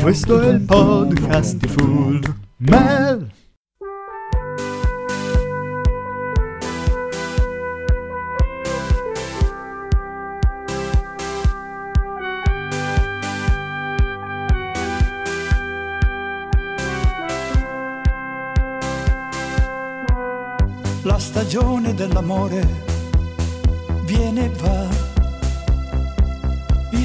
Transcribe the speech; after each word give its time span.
Questo 0.00 0.40
è 0.40 0.48
il 0.48 0.60
podcast 0.62 1.56
di 1.56 1.68
Full 1.68 2.34
Mel. 2.58 3.30
La 21.04 21.18
stagione 21.18 21.94
dell'amore 21.94 22.66
viene 24.04 24.44
e 24.44 24.50
va, 24.50 24.88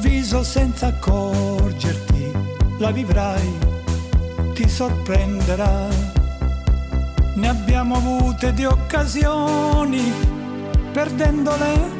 all'improvviso 0.00 0.42
senza 0.42 0.86
accorgerti, 0.86 2.32
la 2.78 2.90
vivrai, 2.90 3.58
ti 4.54 4.68
sorprenderà. 4.68 5.88
Ne 7.34 7.48
abbiamo 7.48 7.96
avute 7.96 8.52
di 8.54 8.64
occasioni, 8.64 10.12
perdendole, 10.92 11.98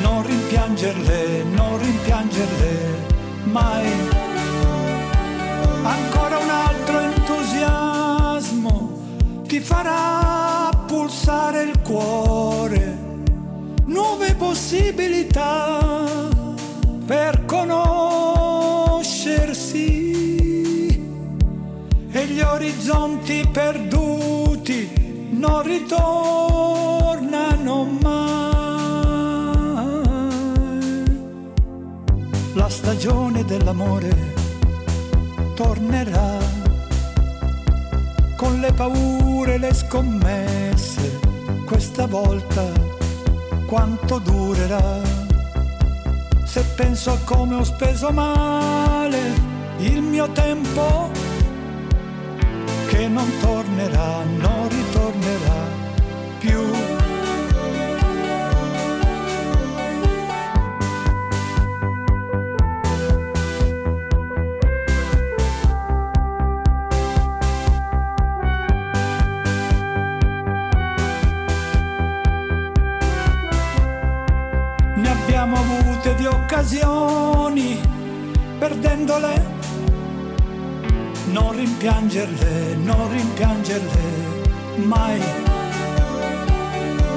non 0.00 0.26
rimpiangerle, 0.26 1.44
non 1.44 1.78
rimpiangerle 1.80 3.04
mai. 3.44 3.90
Ancora 5.82 6.38
un 6.38 6.50
altro 6.50 6.98
entusiasmo 6.98 8.90
ti 9.46 9.60
farà 9.60 10.70
pulsare 10.86 11.62
il 11.62 11.80
cuore, 11.82 12.98
nuove 13.84 14.34
possibilità 14.34 15.95
per 17.06 17.44
conoscersi 17.44 17.84
e 22.10 22.26
gli 22.26 22.40
orizzonti 22.40 23.48
perduti 23.52 25.28
non 25.30 25.62
ritornano 25.62 26.64
mai. 27.84 28.54
La 32.54 32.68
stagione 32.68 33.44
dell'amore 33.44 34.34
tornerà 35.54 36.38
con 38.36 38.58
le 38.58 38.72
paure, 38.72 39.58
le 39.58 39.72
scommesse, 39.72 41.20
questa 41.66 42.06
volta 42.06 42.64
quanto 43.66 44.18
durerà? 44.18 45.25
Se 46.56 46.64
penso 46.74 47.10
a 47.10 47.18
come 47.22 47.56
ho 47.56 47.64
speso 47.64 48.10
male 48.12 49.18
il 49.80 50.00
mio 50.00 50.26
tempo, 50.32 51.10
che 52.86 53.08
non 53.08 53.30
tornerà, 53.42 54.22
non 54.24 54.66
ritornerà 54.66 55.68
più. 56.38 56.75
Perdendole. 79.16 79.54
Non 81.30 81.54
rimpiangerle, 81.54 82.74
non 82.76 83.10
rimpiangerle 83.10 84.00
mai. 84.84 85.20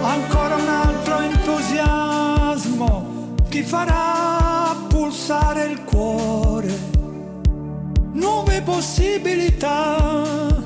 Ancora 0.02 0.56
un 0.56 0.68
altro 0.68 1.20
entusiasmo 1.20 3.36
ti 3.50 3.62
farà 3.64 4.76
pulsare 4.88 5.66
il 5.66 5.84
cuore. 5.84 6.88
Nuove 8.14 8.62
possibilità 8.62 10.58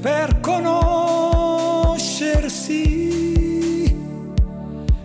per 0.00 0.38
conoscersi 0.40 2.76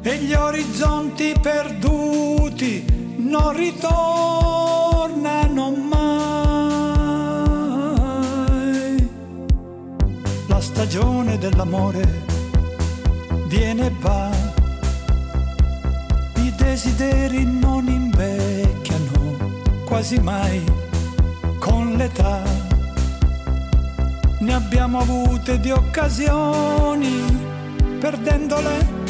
e 0.01 0.17
gli 0.17 0.33
orizzonti 0.33 1.33
perduti 1.39 2.83
non 3.17 3.55
ritornano 3.55 3.72
dell'amore 11.49 12.01
viene 13.47 13.87
e 13.87 13.91
va, 13.99 14.31
i 16.35 16.53
desideri 16.55 17.43
non 17.43 17.85
invecchiano 17.85 19.51
quasi 19.85 20.19
mai 20.19 20.63
con 21.59 21.95
l'età. 21.97 22.41
Ne 24.39 24.53
abbiamo 24.53 24.99
avute 24.99 25.59
di 25.59 25.71
occasioni, 25.71 27.23
perdendole 27.99 29.01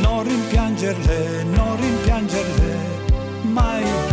non 0.00 0.22
rimpiangerle, 0.22 1.42
non 1.42 1.76
rimpiangerle 1.80 2.76
mai. 3.50 4.11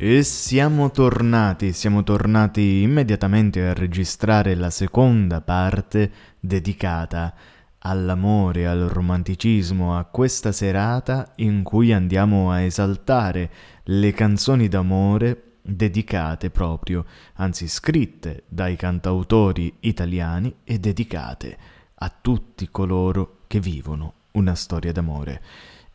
E 0.00 0.22
siamo 0.22 0.92
tornati, 0.92 1.72
siamo 1.72 2.04
tornati 2.04 2.82
immediatamente 2.82 3.66
a 3.66 3.74
registrare 3.74 4.54
la 4.54 4.70
seconda 4.70 5.40
parte 5.40 6.12
dedicata 6.38 7.34
all'amore, 7.78 8.68
al 8.68 8.82
romanticismo, 8.82 9.98
a 9.98 10.04
questa 10.04 10.52
serata 10.52 11.32
in 11.38 11.64
cui 11.64 11.92
andiamo 11.92 12.52
a 12.52 12.60
esaltare 12.60 13.50
le 13.86 14.12
canzoni 14.12 14.68
d'amore 14.68 15.54
dedicate 15.62 16.50
proprio, 16.50 17.04
anzi 17.34 17.66
scritte 17.66 18.44
dai 18.46 18.76
cantautori 18.76 19.78
italiani 19.80 20.58
e 20.62 20.78
dedicate 20.78 21.58
a 21.96 22.08
tutti 22.08 22.68
coloro 22.70 23.38
che 23.48 23.58
vivono 23.58 24.12
una 24.34 24.54
storia 24.54 24.92
d'amore. 24.92 25.42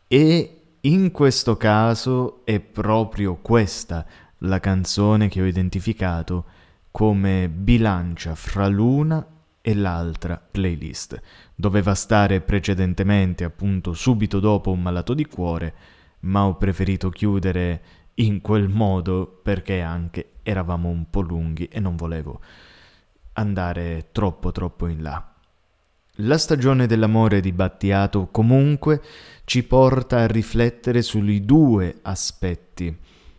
E 0.06 0.63
in 0.86 1.12
questo 1.12 1.56
caso 1.56 2.44
è 2.44 2.60
proprio 2.60 3.36
questa 3.36 4.04
la 4.38 4.60
canzone 4.60 5.28
che 5.28 5.40
ho 5.40 5.46
identificato 5.46 6.44
come 6.90 7.48
bilancia 7.48 8.34
fra 8.34 8.66
l'una 8.66 9.26
e 9.62 9.74
l'altra 9.74 10.36
playlist. 10.36 11.18
Doveva 11.54 11.94
stare 11.94 12.42
precedentemente, 12.42 13.44
appunto, 13.44 13.94
subito 13.94 14.40
dopo 14.40 14.70
un 14.70 14.82
malato 14.82 15.14
di 15.14 15.24
cuore, 15.24 15.74
ma 16.20 16.44
ho 16.44 16.56
preferito 16.56 17.08
chiudere 17.08 17.82
in 18.16 18.42
quel 18.42 18.68
modo 18.68 19.40
perché 19.42 19.80
anche 19.80 20.32
eravamo 20.42 20.90
un 20.90 21.08
po' 21.08 21.22
lunghi 21.22 21.64
e 21.64 21.80
non 21.80 21.96
volevo 21.96 22.40
andare 23.32 24.08
troppo 24.12 24.52
troppo 24.52 24.86
in 24.86 25.02
là. 25.02 25.34
La 26.18 26.38
stagione 26.38 26.86
dell'amore 26.86 27.40
di 27.40 27.50
Battiato 27.50 28.28
comunque 28.30 29.02
ci 29.44 29.62
porta 29.62 30.20
a 30.20 30.26
riflettere 30.26 31.02
sui 31.02 31.44
due 31.44 31.98
aspetti 32.02 32.96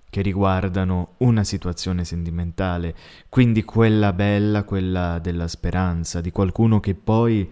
che 0.09 0.21
riguardano 0.21 1.15
una 1.17 1.43
situazione 1.43 2.05
sentimentale, 2.05 2.95
quindi 3.27 3.63
quella 3.65 4.13
bella, 4.13 4.63
quella 4.63 5.19
della 5.19 5.47
speranza, 5.47 6.21
di 6.21 6.31
qualcuno 6.31 6.79
che 6.79 6.93
poi 6.93 7.51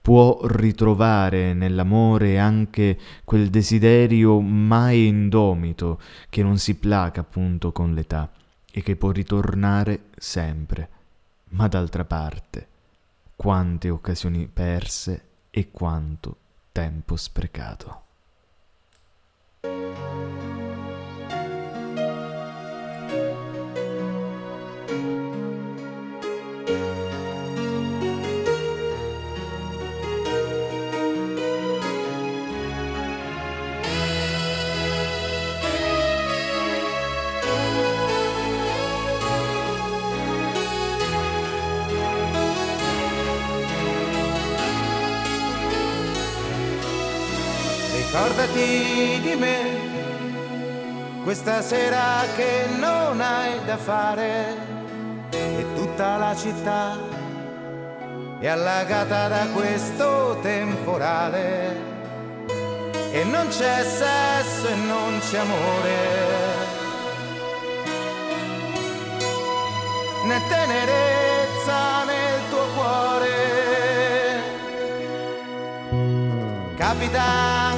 può 0.00 0.38
ritrovare 0.44 1.54
nell'amore 1.54 2.38
anche 2.38 2.98
quel 3.24 3.48
desiderio 3.48 4.38
mai 4.40 5.06
indomito 5.06 5.98
che 6.28 6.42
non 6.42 6.58
si 6.58 6.76
placa 6.76 7.22
appunto 7.22 7.72
con 7.72 7.94
l'età 7.94 8.30
e 8.70 8.82
che 8.82 8.96
può 8.96 9.10
ritornare 9.10 10.10
sempre. 10.16 10.88
Ma 11.50 11.66
d'altra 11.68 12.04
parte, 12.04 12.68
quante 13.34 13.88
occasioni 13.88 14.46
perse 14.46 15.22
e 15.50 15.70
quanto 15.70 16.36
tempo 16.74 17.14
sprecato. 17.14 18.03
Ricordati 48.54 49.20
di 49.20 49.34
me, 49.34 51.22
questa 51.24 51.60
sera 51.60 52.22
che 52.36 52.66
non 52.78 53.20
hai 53.20 53.64
da 53.64 53.76
fare 53.76 54.56
e 55.30 55.66
tutta 55.74 56.16
la 56.16 56.36
città 56.36 56.96
è 58.38 58.46
allagata 58.46 59.26
da 59.26 59.48
questo 59.52 60.38
temporale. 60.40 61.92
E 63.10 63.24
non 63.24 63.48
c'è 63.48 63.82
sesso 63.82 64.68
e 64.68 64.74
non 64.86 65.18
c'è 65.18 65.38
amore. 65.38 65.96
Né 70.26 70.40
tenerezza 70.48 72.04
nel 72.04 72.48
tuo 72.50 72.66
cuore. 72.76 73.32
Capita 76.76 77.73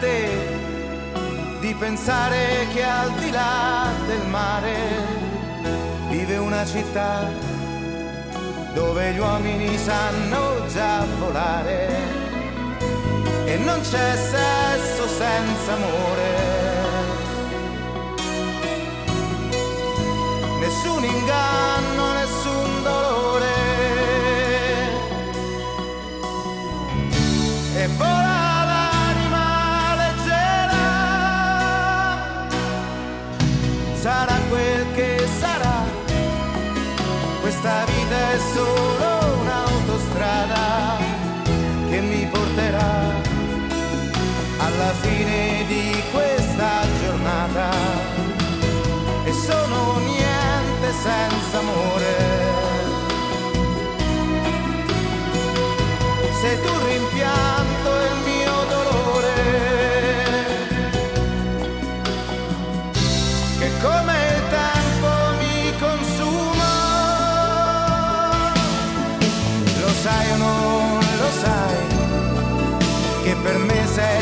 te 0.00 0.58
di 1.60 1.74
pensare 1.74 2.66
che 2.72 2.82
al 2.82 3.12
di 3.18 3.30
là 3.30 3.86
del 4.06 4.26
mare 4.28 4.74
vive 6.08 6.36
una 6.38 6.64
città 6.64 7.28
dove 8.74 9.12
gli 9.12 9.18
uomini 9.18 9.76
sanno 9.76 10.66
già 10.72 11.04
volare 11.18 11.88
e 13.44 13.56
non 13.58 13.80
c'è 13.80 14.16
sesso 14.16 15.06
senza 15.06 15.72
amore. 15.74 16.48
Nessun 20.60 21.04
inganno, 21.04 22.12
porterà 42.60 43.22
alla 44.58 44.92
fine 45.00 45.64
di 45.66 45.99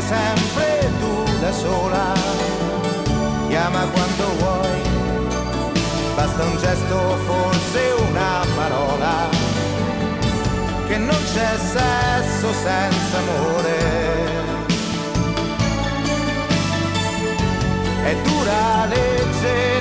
sempre 0.09 0.91
tu 1.01 1.15
da 1.41 1.53
sola. 1.53 2.07
Chiama 3.49 3.83
quando 3.95 4.25
vuoi, 4.39 4.81
basta 6.17 6.45
un 6.45 6.57
gesto, 6.57 6.97
forse 7.29 7.81
una 8.09 8.45
parola. 8.57 9.15
Che 10.87 10.97
non 10.97 11.23
c'è 11.33 11.51
sesso 11.75 12.49
senza 12.65 13.19
amore 13.19 14.29
è 18.09 18.17
dura 18.23 18.87
legge 18.87 19.81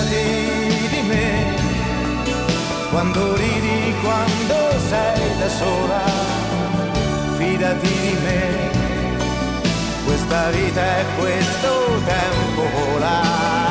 Ricordati 0.00 0.88
di 0.88 1.02
me 1.02 1.54
quando 2.90 3.36
ridi, 3.36 3.94
quando 4.02 4.78
sei 4.88 5.38
da 5.38 5.48
sola. 5.48 6.02
Fidati 7.36 7.86
di 7.86 8.16
me, 8.22 8.70
questa 10.06 10.50
vita 10.50 10.80
è 10.80 11.04
questo 11.18 12.02
tempo 12.06 12.62
vola. 12.72 13.69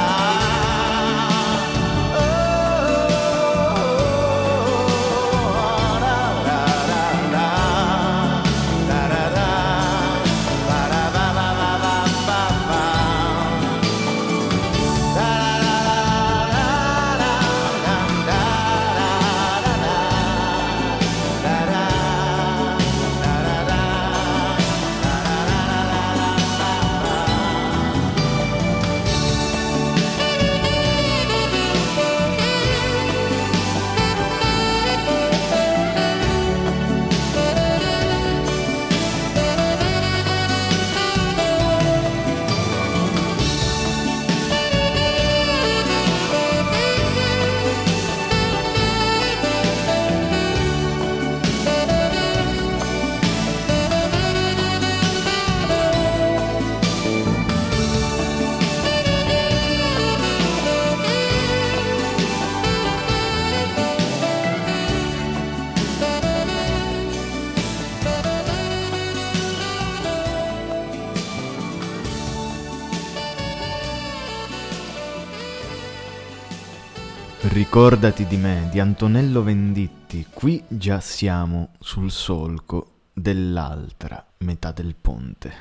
Ricordati 77.71 78.25
di 78.25 78.35
me 78.35 78.67
di 78.71 78.79
Antonello 78.79 79.43
Venditti, 79.43 80.25
qui 80.33 80.63
già 80.67 80.99
siamo 80.99 81.73
sul 81.79 82.09
solco 82.09 83.01
dell'altra 83.13 84.25
metà 84.39 84.71
del 84.71 84.95
ponte, 84.99 85.53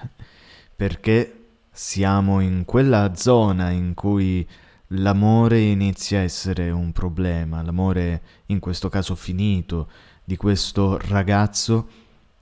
perché 0.74 1.48
siamo 1.70 2.40
in 2.40 2.64
quella 2.64 3.14
zona 3.14 3.68
in 3.68 3.92
cui 3.92 4.48
l'amore 4.86 5.60
inizia 5.60 6.20
a 6.20 6.22
essere 6.22 6.70
un 6.70 6.92
problema, 6.92 7.62
l'amore 7.62 8.22
in 8.46 8.58
questo 8.58 8.88
caso 8.88 9.14
finito, 9.14 9.90
di 10.24 10.36
questo 10.36 10.96
ragazzo 10.96 11.88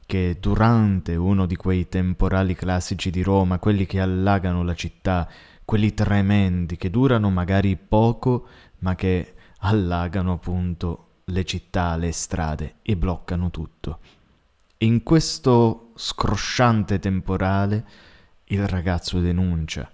che 0.06 0.36
durante 0.38 1.16
uno 1.16 1.44
di 1.44 1.56
quei 1.56 1.88
temporali 1.88 2.54
classici 2.54 3.10
di 3.10 3.22
Roma, 3.24 3.58
quelli 3.58 3.84
che 3.84 3.98
allagano 3.98 4.62
la 4.62 4.74
città, 4.74 5.28
quelli 5.64 5.92
tremendi, 5.92 6.76
che 6.76 6.88
durano 6.88 7.30
magari 7.30 7.76
poco, 7.76 8.46
ma 8.78 8.94
che 8.94 9.32
allagano 9.58 10.32
appunto 10.32 11.06
le 11.24 11.44
città, 11.44 11.96
le 11.96 12.12
strade 12.12 12.76
e 12.82 12.96
bloccano 12.96 13.50
tutto. 13.50 13.98
In 14.78 15.02
questo 15.02 15.92
scrosciante 15.94 16.98
temporale 16.98 17.86
il 18.44 18.66
ragazzo 18.68 19.20
denuncia 19.20 19.90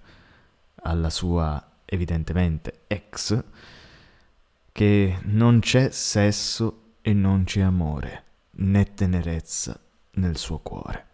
alla 0.83 1.11
sua 1.11 1.65
evidentemente 1.85 2.83
ex 2.87 3.43
che 4.73 5.19
non 5.25 5.61
c'è 5.61 5.91
sesso 5.91 6.95
e 7.03 7.13
non 7.13 7.45
c'è 7.45 7.61
amore 7.61 8.25
né 8.53 8.93
tenerezza 8.95 9.79
nel 10.13 10.37
suo 10.37 10.59
cuore. 10.59 11.07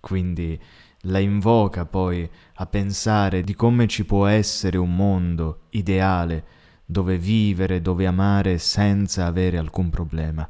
Quindi 0.00 0.58
la 1.02 1.18
invoca 1.18 1.84
poi 1.84 2.28
a 2.54 2.66
pensare 2.66 3.42
di 3.42 3.54
come 3.54 3.86
ci 3.86 4.04
può 4.04 4.26
essere 4.26 4.78
un 4.78 4.94
mondo 4.94 5.66
ideale 5.70 6.44
dove 6.86 7.18
vivere, 7.18 7.82
dove 7.82 8.06
amare 8.06 8.58
senza 8.58 9.26
avere 9.26 9.58
alcun 9.58 9.90
problema, 9.90 10.48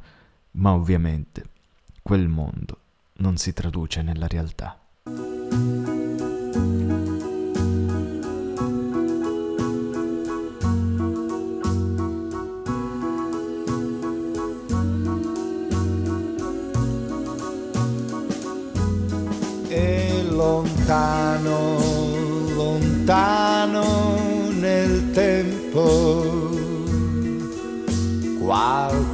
ma 0.52 0.73
ovviamente 0.75 1.45
quel 2.02 2.28
mondo 2.28 2.78
non 3.16 3.38
si 3.38 3.52
traduce 3.55 4.02
nella 4.02 4.26
realtà. 4.26 4.78
E 19.69 20.23
lontano, 20.31 21.78
lontano 22.55 24.50
nel 24.52 25.11
tempo, 25.12 26.25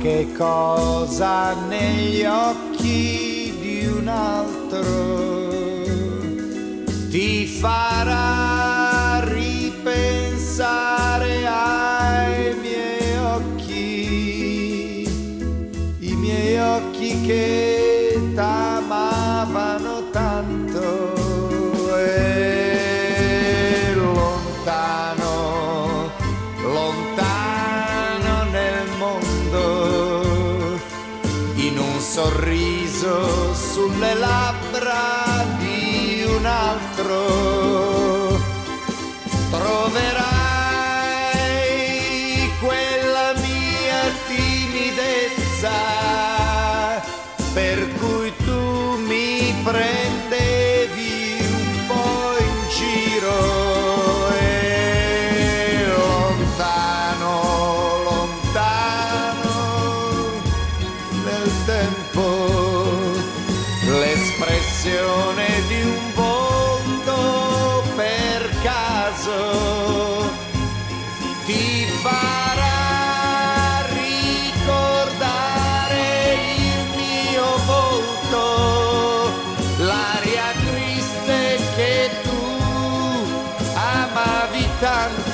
qualche 0.02 0.32
cosa 0.37 1.54
negli 1.68 2.25
occhi 2.25 3.56
di 3.61 3.87
un 3.87 4.09
altro 4.09 4.80
ti 7.09 7.47
farà 7.47 9.21
ripensare 9.32 10.66
ai 11.47 12.52
miei 12.56 13.16
occhi, 13.16 15.02
i 16.00 16.14
miei 16.16 16.59
occhi 16.59 17.21
che 17.25 17.72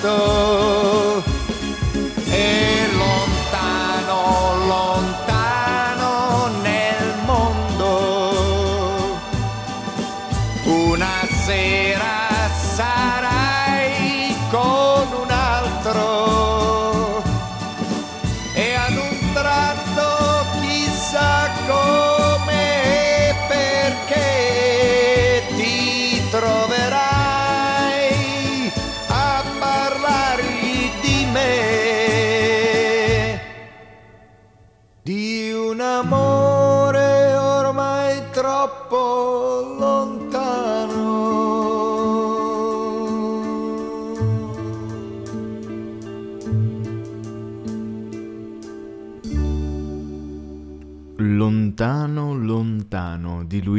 tanto 0.00 0.77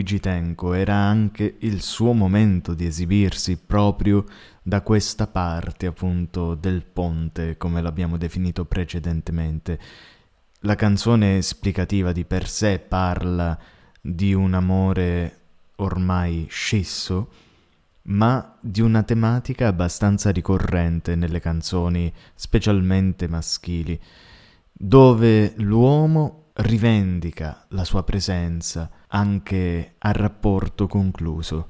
Luigi 0.10 0.20
Tenco 0.20 0.74
era 0.74 0.96
anche 0.96 1.58
il 1.60 1.84
suo 1.84 2.14
momento 2.14 2.74
di 2.74 2.88
esibirsi 2.88 3.58
proprio 3.58 4.26
da 4.64 4.82
questa 4.82 5.28
parte 5.28 5.86
appunto 5.86 6.56
del 6.56 6.84
ponte, 6.84 7.58
come 7.58 7.80
l'abbiamo 7.80 8.18
definito 8.18 8.66
precedentemente. 8.66 9.80
La 10.62 10.74
canzone 10.74 11.38
esplicativa 11.38 12.12
di 12.12 12.26
per 12.26 12.48
sé 12.48 12.80
parla 12.80 13.56
di 14.02 14.34
un 14.34 14.56
amore 14.56 15.38
ormai 15.76 16.48
scisso, 16.50 17.30
ma 18.04 18.58
di 18.60 18.82
una 18.82 19.04
tematica 19.04 19.68
abbastanza 19.68 20.32
ricorrente 20.32 21.14
nelle 21.14 21.40
canzoni, 21.40 22.12
specialmente 22.34 23.28
maschili, 23.28 24.00
dove 24.74 25.54
l'uomo 25.58 26.46
rivendica 26.54 27.66
la 27.70 27.84
sua 27.84 28.04
presenza 28.04 28.90
anche 29.10 29.96
al 29.98 30.14
rapporto 30.14 30.88
concluso, 30.88 31.70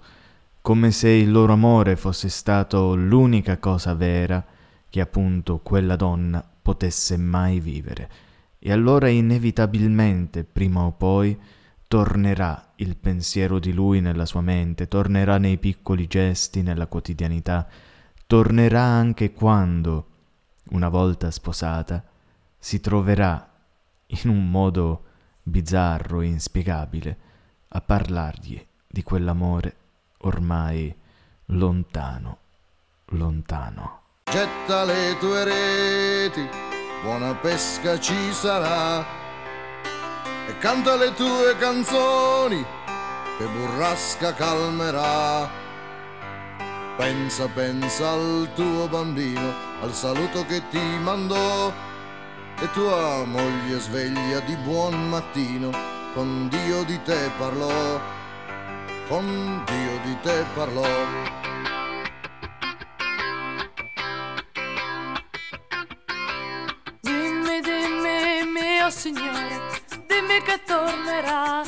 come 0.61 0.91
se 0.91 1.09
il 1.09 1.31
loro 1.31 1.53
amore 1.53 1.95
fosse 1.95 2.29
stato 2.29 2.95
l'unica 2.95 3.57
cosa 3.59 3.93
vera 3.93 4.43
che 4.89 5.01
appunto 5.01 5.59
quella 5.59 5.95
donna 5.95 6.43
potesse 6.61 7.15
mai 7.17 7.59
vivere. 7.59 8.09
E 8.59 8.71
allora 8.71 9.07
inevitabilmente, 9.07 10.43
prima 10.43 10.81
o 10.81 10.91
poi, 10.91 11.37
tornerà 11.87 12.73
il 12.75 12.97
pensiero 12.97 13.57
di 13.57 13.71
lui 13.71 14.01
nella 14.01 14.25
sua 14.25 14.41
mente, 14.41 14.87
tornerà 14.87 15.37
nei 15.37 15.57
piccoli 15.57 16.07
gesti, 16.07 16.61
nella 16.61 16.87
quotidianità, 16.87 17.67
tornerà 18.27 18.81
anche 18.81 19.31
quando, 19.31 20.07
una 20.71 20.89
volta 20.89 21.31
sposata, 21.31 22.03
si 22.57 22.81
troverà 22.81 23.49
in 24.07 24.29
un 24.29 24.51
modo 24.51 25.03
bizzarro 25.41 26.21
e 26.21 26.27
inspiegabile 26.27 27.17
a 27.69 27.81
parlargli 27.81 28.65
di 28.87 29.03
quell'amore 29.03 29.75
ormai 30.19 30.93
lontano, 31.45 32.37
lontano. 33.05 34.01
Getta 34.23 34.83
le 34.83 35.17
tue 35.19 35.43
reti 35.43 36.67
buona 37.01 37.33
pesca 37.33 37.99
ci 37.99 38.33
sarà. 38.33 39.05
E 40.47 40.57
canta 40.57 40.95
le 40.95 41.13
tue 41.13 41.55
canzoni, 41.57 42.65
che 43.37 43.45
burrasca 43.45 44.33
calmerà. 44.33 45.49
Pensa, 46.97 47.47
pensa 47.47 48.09
al 48.11 48.49
tuo 48.55 48.87
bambino, 48.87 49.53
al 49.81 49.93
saluto 49.93 50.45
che 50.45 50.67
ti 50.69 50.97
mandò, 51.01 51.71
e 52.59 52.71
tua 52.71 53.23
moglie 53.25 53.79
sveglia 53.79 54.39
di 54.41 54.55
buon 54.57 55.07
mattino, 55.07 55.69
con 56.13 56.47
Dio 56.49 56.83
di 56.83 57.01
te 57.03 57.31
parlò, 57.37 57.99
con 59.07 59.63
Dio 59.65 59.99
di 60.03 60.19
te 60.21 60.45
parlò. 60.53 61.37
Signore, 68.89 69.61
dimmi 70.07 70.41
che 70.41 70.63
tornerà. 70.65 71.61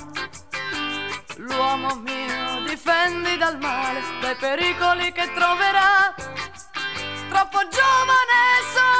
L'uomo 1.37 1.93
mio, 1.97 2.63
difendi 2.67 3.37
dal 3.37 3.59
male, 3.59 4.01
dai 4.19 4.35
pericoli 4.35 5.11
che 5.11 5.31
troverà. 5.35 6.15
Troppo 7.29 7.59
giovane 7.69 8.41
sono 8.73 8.90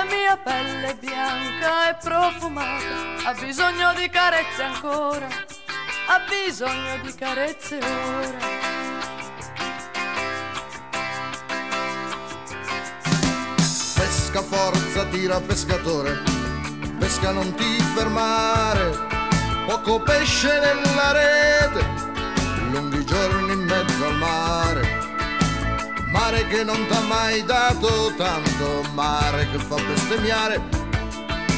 La 0.00 0.06
mia 0.06 0.34
pelle 0.34 0.96
bianca 0.98 1.90
e 1.90 1.96
profumata. 2.02 3.28
Ha 3.28 3.34
bisogno 3.34 3.92
di 3.92 4.08
carezze 4.08 4.62
ancora, 4.62 5.26
ha 5.26 6.20
bisogno 6.26 6.96
di 7.02 7.14
carezze 7.14 7.76
ora. 7.76 8.38
pesca 13.94 14.40
forza 14.40 15.04
tira 15.10 15.38
pescatore. 15.38 16.22
Pesca 16.98 17.32
non 17.32 17.54
ti 17.54 17.78
fermare. 17.94 19.06
Poco 19.66 20.00
pesce 20.00 20.60
nella 20.60 21.12
rete 21.12 21.99
mare 26.30 26.46
che 26.46 26.62
non 26.62 26.86
t'ha 26.86 27.00
mai 27.00 27.44
dato 27.44 28.14
tanto 28.16 28.84
mare 28.92 29.48
che 29.50 29.58
fa 29.58 29.74
bestemmiare 29.74 30.62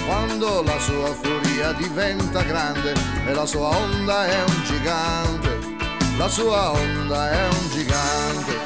quando 0.06 0.62
la 0.62 0.78
sua 0.78 1.12
furia 1.12 1.72
diventa 1.72 2.42
grande 2.42 2.94
e 3.26 3.34
la 3.34 3.44
sua 3.44 3.68
onda 3.68 4.26
è 4.26 4.42
un 4.42 4.62
gigante 4.64 5.58
la 6.16 6.28
sua 6.28 6.70
onda 6.70 7.30
è 7.30 7.48
un 7.48 7.68
gigante 7.70 8.61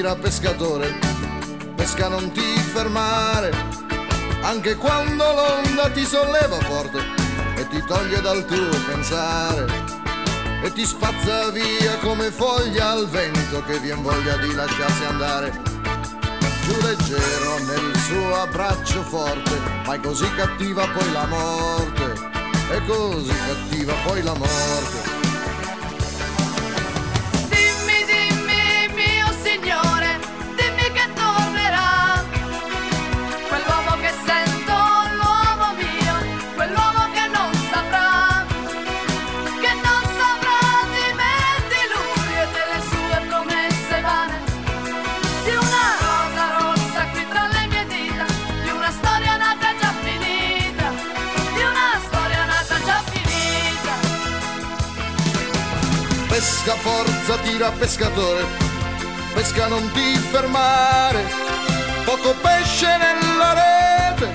tira 0.00 0.16
pescatore, 0.16 0.98
pesca 1.76 2.08
non 2.08 2.32
ti 2.32 2.56
fermare, 2.72 3.52
anche 4.40 4.74
quando 4.76 5.22
l'onda 5.22 5.90
ti 5.90 6.06
solleva 6.06 6.56
forte 6.60 7.00
e 7.56 7.68
ti 7.68 7.84
toglie 7.86 8.22
dal 8.22 8.46
tuo 8.46 8.70
pensare 8.86 9.66
e 10.62 10.72
ti 10.72 10.86
spazza 10.86 11.50
via 11.50 11.98
come 11.98 12.30
foglia 12.30 12.92
al 12.92 13.10
vento 13.10 13.62
che 13.64 13.78
vien 13.78 14.00
voglia 14.00 14.38
di 14.38 14.54
lasciarsi 14.54 15.04
andare. 15.04 15.60
Giù 16.62 16.80
leggero 16.80 17.58
nel 17.66 17.94
suo 17.98 18.40
abbraccio 18.40 19.02
forte, 19.02 19.54
ma 19.84 19.96
è 19.96 20.00
così 20.00 20.32
cattiva 20.34 20.86
poi 20.88 21.12
la 21.12 21.26
morte, 21.26 22.12
è 22.70 22.80
così 22.86 23.34
cattiva 23.46 23.92
poi 24.06 24.22
la 24.22 24.34
morte. 24.34 25.09
Forza 57.30 57.42
tira 57.42 57.70
pescatore, 57.70 58.44
pesca 59.34 59.68
non 59.68 59.88
ti 59.92 60.16
fermare, 60.16 61.24
poco 62.04 62.34
pesce 62.42 62.88
nella 62.96 63.52
rete, 63.52 64.28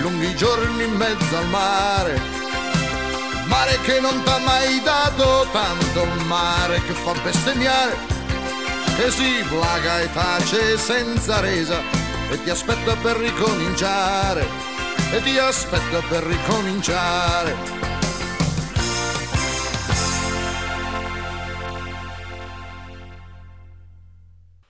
lunghi 0.00 0.34
giorni 0.36 0.84
in 0.84 0.92
mezzo 0.92 1.36
al 1.36 1.48
mare, 1.48 2.20
mare 3.46 3.78
che 3.82 3.98
non 4.00 4.22
t'ha 4.22 4.38
mai 4.38 4.80
dato 4.82 5.48
tanto, 5.50 6.04
mare 6.26 6.80
che 6.84 6.92
fa 6.92 7.12
bestemmiare, 7.24 7.96
che 8.96 9.10
si 9.10 9.44
plaga 9.48 10.00
e 10.00 10.12
tace 10.12 10.78
senza 10.78 11.40
resa 11.40 11.80
e 12.30 12.40
ti 12.42 12.50
aspetta 12.50 12.94
per 12.96 13.16
ricominciare, 13.16 14.46
e 15.10 15.22
ti 15.22 15.38
aspetta 15.38 15.98
per 16.08 16.22
ricominciare. 16.22 17.81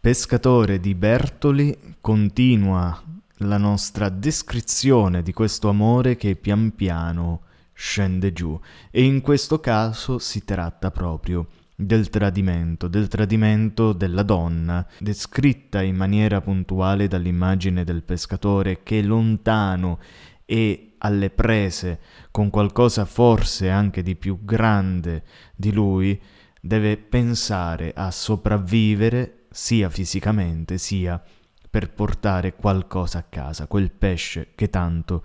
Pescatore 0.03 0.81
di 0.81 0.97
Bertoli 0.97 1.95
continua 2.01 3.01
la 3.37 3.57
nostra 3.57 4.09
descrizione 4.09 5.23
di 5.23 5.33
questo 5.33 5.69
amore 5.69 6.17
che 6.17 6.35
pian 6.35 6.75
piano 6.75 7.43
scende 7.73 8.33
giù. 8.33 8.59
E 8.91 9.05
in 9.05 9.21
questo 9.21 9.61
caso 9.61 10.19
si 10.19 10.45
tratta 10.45 10.91
proprio 10.91 11.47
del 11.77 12.11
tradimento, 12.11 12.89
del 12.89 13.07
tradimento 13.07 13.93
della 13.93 14.25
donna, 14.25 14.85
descritta 14.99 15.83
in 15.83 15.95
maniera 15.95 16.41
puntuale 16.41 17.07
dall'immagine 17.07 17.85
del 17.85 18.03
pescatore 18.03 18.83
che 18.83 19.03
lontano 19.03 20.01
e 20.45 20.95
alle 20.99 21.31
prese 21.31 22.01
con 22.33 22.51
qualcosa 22.51 23.05
forse 23.05 23.71
anche 23.71 24.03
di 24.03 24.17
più 24.17 24.41
grande 24.43 25.23
di 25.55 25.73
lui, 25.73 26.21
deve 26.61 26.97
pensare 26.97 27.93
a 27.95 28.11
sopravvivere 28.11 29.37
sia 29.53 29.89
fisicamente 29.91 30.79
sia 30.79 31.23
per 31.71 31.91
portare 31.93 32.55
qualcosa 32.55 33.19
a 33.19 33.27
casa, 33.29 33.67
quel 33.67 33.91
pesce 33.91 34.49
che 34.55 34.69
tanto 34.69 35.25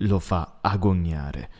lo 0.00 0.18
fa 0.18 0.58
agognare. 0.60 1.50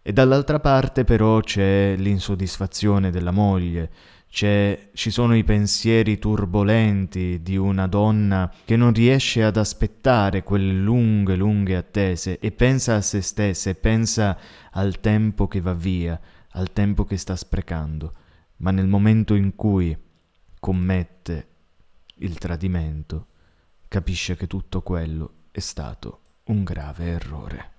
E 0.00 0.12
dall'altra 0.12 0.60
parte 0.60 1.04
però 1.04 1.40
c'è 1.40 1.94
l'insoddisfazione 1.96 3.10
della 3.10 3.30
moglie, 3.30 3.90
ci 4.28 5.10
sono 5.10 5.36
i 5.36 5.44
pensieri 5.44 6.18
turbolenti 6.18 7.40
di 7.40 7.56
una 7.56 7.86
donna 7.86 8.52
che 8.64 8.74
non 8.74 8.92
riesce 8.92 9.44
ad 9.44 9.56
aspettare 9.56 10.42
quelle 10.42 10.72
lunghe, 10.72 11.36
lunghe 11.36 11.76
attese 11.76 12.40
e 12.40 12.50
pensa 12.50 12.96
a 12.96 13.00
se 13.00 13.20
stessa 13.20 13.70
e 13.70 13.76
pensa 13.76 14.36
al 14.72 14.98
tempo 15.00 15.46
che 15.46 15.60
va 15.60 15.72
via, 15.72 16.20
al 16.50 16.72
tempo 16.72 17.04
che 17.04 17.16
sta 17.16 17.36
sprecando, 17.36 18.12
ma 18.56 18.72
nel 18.72 18.88
momento 18.88 19.34
in 19.34 19.54
cui 19.54 19.96
commette 20.58 21.48
il 22.16 22.38
tradimento, 22.38 23.26
capisce 23.88 24.36
che 24.36 24.46
tutto 24.46 24.82
quello 24.82 25.44
è 25.50 25.60
stato 25.60 26.20
un 26.44 26.62
grave 26.62 27.06
errore. 27.06 27.72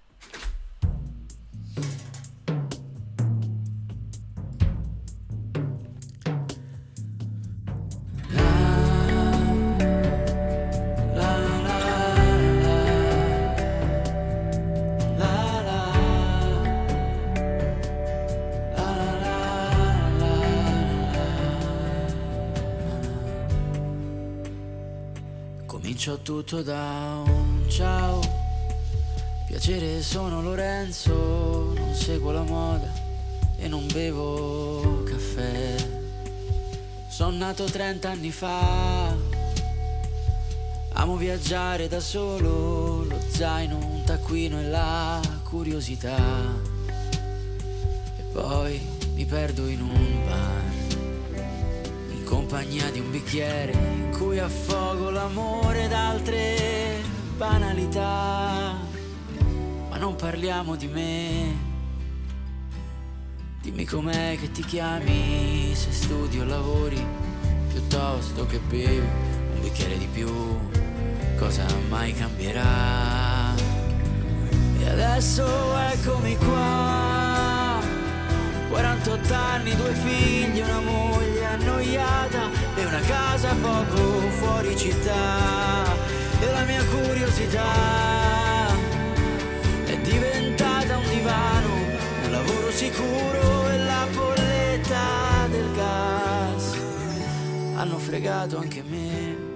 Comincio 26.06 26.24
tutto 26.24 26.62
da 26.62 27.24
un 27.26 27.66
ciao. 27.68 28.20
Piacere, 29.48 30.04
sono 30.04 30.40
Lorenzo, 30.40 31.74
non 31.74 31.96
seguo 31.96 32.32
la 32.32 32.44
moda 32.44 32.94
e 33.58 33.68
non 33.68 33.88
bevo 33.92 35.02
caffè. 35.04 35.76
Sono 37.08 37.38
nato 37.38 37.64
30 37.64 38.08
anni 38.08 38.30
fa. 38.30 39.16
Amo 40.94 41.16
viaggiare 41.16 41.88
da 41.88 42.00
solo, 42.00 43.04
lo 43.04 43.20
zaino, 43.30 43.76
un 43.76 44.04
taccuino 44.06 44.60
e 44.60 44.68
la 44.68 45.20
curiosità. 45.44 46.20
E 48.20 48.22
poi 48.32 48.80
mi 49.16 49.26
perdo 49.26 49.66
in 49.66 49.82
un 49.82 50.24
bar, 50.28 50.65
compagnia 52.48 52.92
di 52.92 53.00
un 53.00 53.10
bicchiere 53.10 53.72
in 53.72 54.12
cui 54.16 54.38
affogo 54.38 55.10
l'amore 55.10 55.88
d'altre 55.88 57.02
banalità. 57.36 58.76
Ma 59.90 59.98
non 59.98 60.16
parliamo 60.16 60.76
di 60.76 60.86
me. 60.86 61.58
Dimmi 63.64 63.84
com'è 63.86 64.38
che 64.40 64.52
ti 64.52 64.64
chiami, 64.64 65.72
se 65.74 65.92
studi 65.92 66.40
o 66.40 66.46
lavori, 66.46 67.04
piuttosto 67.70 68.46
che 68.46 68.60
bevi 68.60 69.00
un 69.00 69.62
bicchiere 69.62 69.98
di 69.98 70.08
più, 70.14 70.30
cosa 71.40 71.66
mai 71.90 72.14
cambierà? 72.14 73.56
E 74.82 74.88
adesso 74.88 75.48
eccomi 75.94 76.38
qua, 76.38 77.80
48 78.70 79.34
anni, 79.34 79.76
due 79.76 79.94
figli, 79.94 80.60
una 80.60 80.80
moglie 80.82 81.25
annoiata 81.56 82.50
e 82.76 82.86
una 82.86 83.00
casa 83.00 83.56
poco 83.56 84.30
fuori 84.32 84.76
città. 84.78 85.86
E 86.40 86.52
la 86.52 86.64
mia 86.64 86.84
curiosità 86.86 88.68
è 89.86 89.98
diventata 90.02 90.98
un 90.98 91.10
divano, 91.10 91.74
un 92.24 92.32
lavoro 92.32 92.72
sicuro 92.72 93.70
e 93.70 93.78
la 93.78 94.08
bolletta 94.14 95.48
del 95.50 95.72
gas. 95.74 96.78
Hanno 97.76 97.98
fregato 97.98 98.58
anche 98.58 98.84
me. 98.84 99.54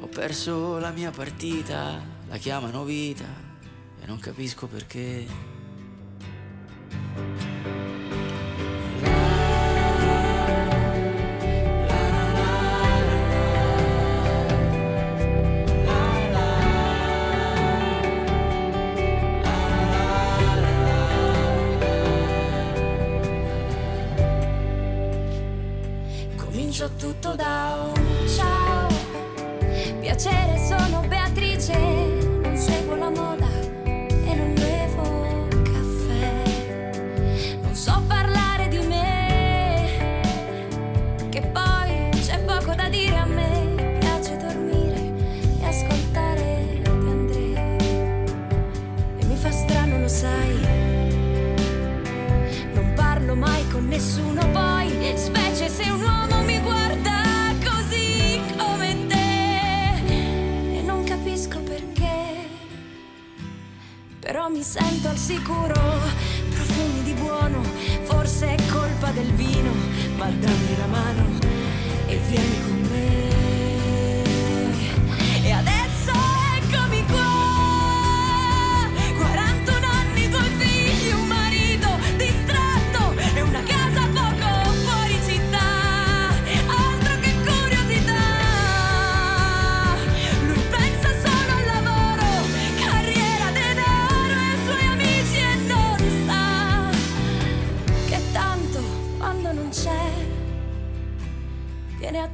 Ho 0.00 0.08
perso 0.08 0.78
la 0.78 0.90
mia 0.90 1.10
partita, 1.10 2.02
la 2.28 2.36
chiamano 2.36 2.84
vita 2.84 3.26
e 4.00 4.06
non 4.06 4.18
capisco 4.18 4.66
perché. 4.66 5.26
Nessuno 54.08 54.50
poi, 54.52 55.12
specie 55.16 55.68
se 55.68 55.90
un 55.90 56.00
uomo 56.00 56.42
mi 56.42 56.58
guarda 56.60 57.52
così 57.62 58.40
come 58.56 59.06
te. 59.06 60.78
E 60.78 60.82
non 60.82 61.04
capisco 61.04 61.60
perché, 61.60 62.48
però 64.18 64.48
mi 64.48 64.62
sento 64.62 65.08
al 65.08 65.18
sicuro. 65.18 65.74
Profumi 66.54 67.02
di 67.02 67.12
buono, 67.12 67.62
forse 68.04 68.54
è 68.54 68.70
colpa 68.72 69.10
del 69.10 69.30
vino, 69.34 69.72
ma 70.16 70.26
dammi 70.26 70.76
la 70.78 70.86
mano 70.86 71.24
e 72.06 72.16
vieni 72.28 72.62
con 72.62 72.70
me. 72.72 72.77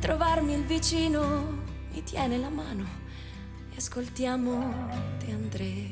Trovarmi 0.04 0.52
il 0.52 0.64
vicino, 0.64 1.62
mi 1.90 2.02
tiene 2.02 2.36
la 2.36 2.50
mano 2.50 2.84
e 3.72 3.76
ascoltiamo 3.78 4.90
De 5.16 5.32
André. 5.32 5.83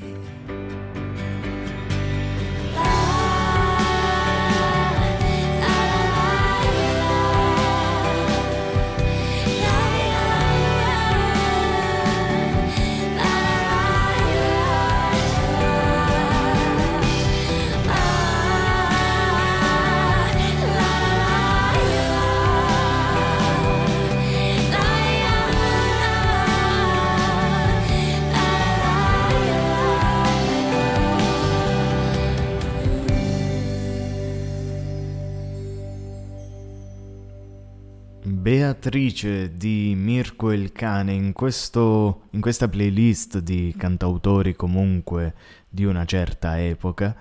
Beatrice 38.62 39.56
di 39.56 39.92
Mirko 39.96 40.52
il 40.52 40.70
cane 40.70 41.12
in, 41.12 41.32
questo, 41.32 42.28
in 42.30 42.40
questa 42.40 42.68
playlist 42.68 43.40
di 43.40 43.74
cantautori 43.76 44.54
comunque 44.54 45.34
di 45.68 45.84
una 45.84 46.04
certa 46.04 46.62
epoca 46.62 47.12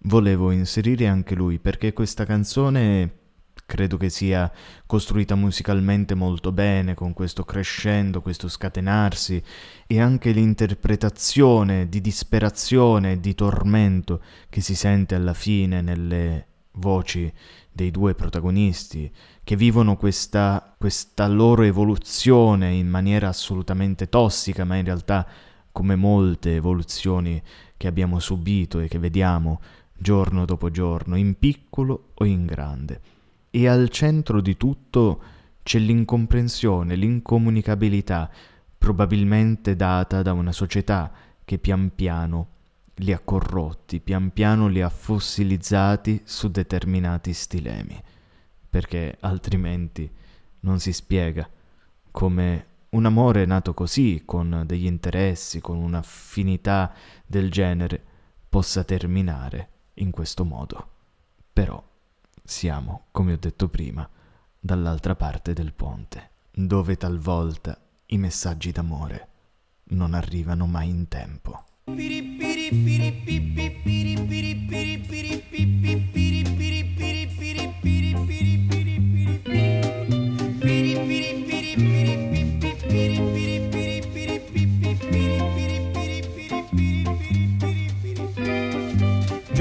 volevo 0.00 0.50
inserire 0.50 1.06
anche 1.06 1.34
lui 1.34 1.58
perché 1.58 1.94
questa 1.94 2.26
canzone 2.26 3.12
credo 3.64 3.96
che 3.96 4.10
sia 4.10 4.52
costruita 4.84 5.34
musicalmente 5.34 6.14
molto 6.14 6.52
bene 6.52 6.92
con 6.92 7.14
questo 7.14 7.44
crescendo, 7.44 8.20
questo 8.20 8.48
scatenarsi 8.48 9.42
e 9.86 10.00
anche 10.02 10.32
l'interpretazione 10.32 11.88
di 11.88 12.02
disperazione 12.02 13.20
di 13.20 13.34
tormento 13.34 14.20
che 14.50 14.60
si 14.60 14.74
sente 14.74 15.14
alla 15.14 15.32
fine 15.32 15.80
nelle 15.80 16.46
voci 16.72 17.32
dei 17.72 17.90
due 17.90 18.14
protagonisti 18.14 19.10
che 19.44 19.56
vivono 19.56 19.96
questa, 19.96 20.74
questa 20.76 21.28
loro 21.28 21.62
evoluzione 21.62 22.72
in 22.72 22.88
maniera 22.88 23.28
assolutamente 23.28 24.08
tossica, 24.08 24.64
ma 24.64 24.76
in 24.76 24.84
realtà 24.84 25.26
come 25.70 25.96
molte 25.96 26.54
evoluzioni 26.54 27.40
che 27.76 27.86
abbiamo 27.86 28.18
subito 28.18 28.80
e 28.80 28.88
che 28.88 28.98
vediamo 28.98 29.60
giorno 29.96 30.44
dopo 30.44 30.70
giorno, 30.70 31.16
in 31.16 31.38
piccolo 31.38 32.10
o 32.14 32.24
in 32.24 32.46
grande. 32.46 33.00
E 33.50 33.68
al 33.68 33.88
centro 33.90 34.40
di 34.40 34.56
tutto 34.56 35.22
c'è 35.62 35.78
l'incomprensione, 35.78 36.96
l'incomunicabilità, 36.96 38.30
probabilmente 38.78 39.76
data 39.76 40.22
da 40.22 40.32
una 40.32 40.52
società 40.52 41.12
che 41.44 41.58
pian 41.58 41.92
piano 41.94 42.48
li 42.96 43.12
ha 43.12 43.18
corrotti, 43.18 44.00
pian 44.00 44.32
piano 44.32 44.68
li 44.68 44.80
ha 44.80 44.88
fossilizzati 44.88 46.22
su 46.24 46.50
determinati 46.50 47.32
stilemi, 47.32 48.00
perché 48.74 49.18
altrimenti 49.20 50.10
non 50.62 50.80
si 50.80 50.92
spiega 50.92 51.48
come 52.10 52.66
un 52.88 53.04
amore 53.06 53.44
nato 53.44 53.72
così, 53.72 54.22
con 54.24 54.64
degli 54.66 54.86
interessi, 54.86 55.60
con 55.60 55.76
un'affinità 55.76 56.92
del 57.24 57.52
genere, 57.52 58.02
possa 58.48 58.82
terminare 58.82 59.68
in 59.94 60.10
questo 60.10 60.44
modo. 60.44 60.88
Però 61.52 61.80
siamo, 62.42 63.04
come 63.12 63.34
ho 63.34 63.38
detto 63.38 63.68
prima, 63.68 64.08
dall'altra 64.58 65.14
parte 65.14 65.52
del 65.52 65.72
ponte, 65.72 66.30
dove 66.50 66.96
talvolta 66.96 67.80
i 68.06 68.18
messaggi 68.18 68.72
d'amore 68.72 69.28
non 69.90 70.14
arrivano 70.14 70.66
mai 70.66 70.88
in 70.88 71.06
tempo. 71.06 71.64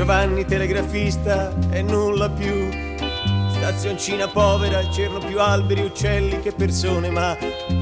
Giovanni 0.03 0.43
telegrafista 0.43 1.53
e 1.69 1.81
nulla 1.81 2.29
più. 2.29 2.69
Stazioncina 3.51 4.27
povera, 4.27 4.85
c'erano 4.89 5.19
più 5.19 5.39
alberi, 5.39 5.79
uccelli 5.79 6.41
che 6.41 6.51
persone, 6.51 7.09
ma 7.09 7.37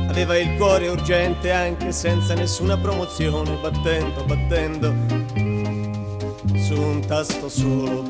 aveva 0.07 0.37
il 0.37 0.55
cuore 0.55 0.87
urgente 0.87 1.49
anche 1.51 1.91
senza 1.91 2.35
nessuna 2.35 2.77
promozione, 2.77 3.57
battendo, 3.59 4.23
battendo 4.25 4.93
su 6.57 6.79
un 6.79 7.03
tasto 7.07 7.49
solo. 7.49 8.03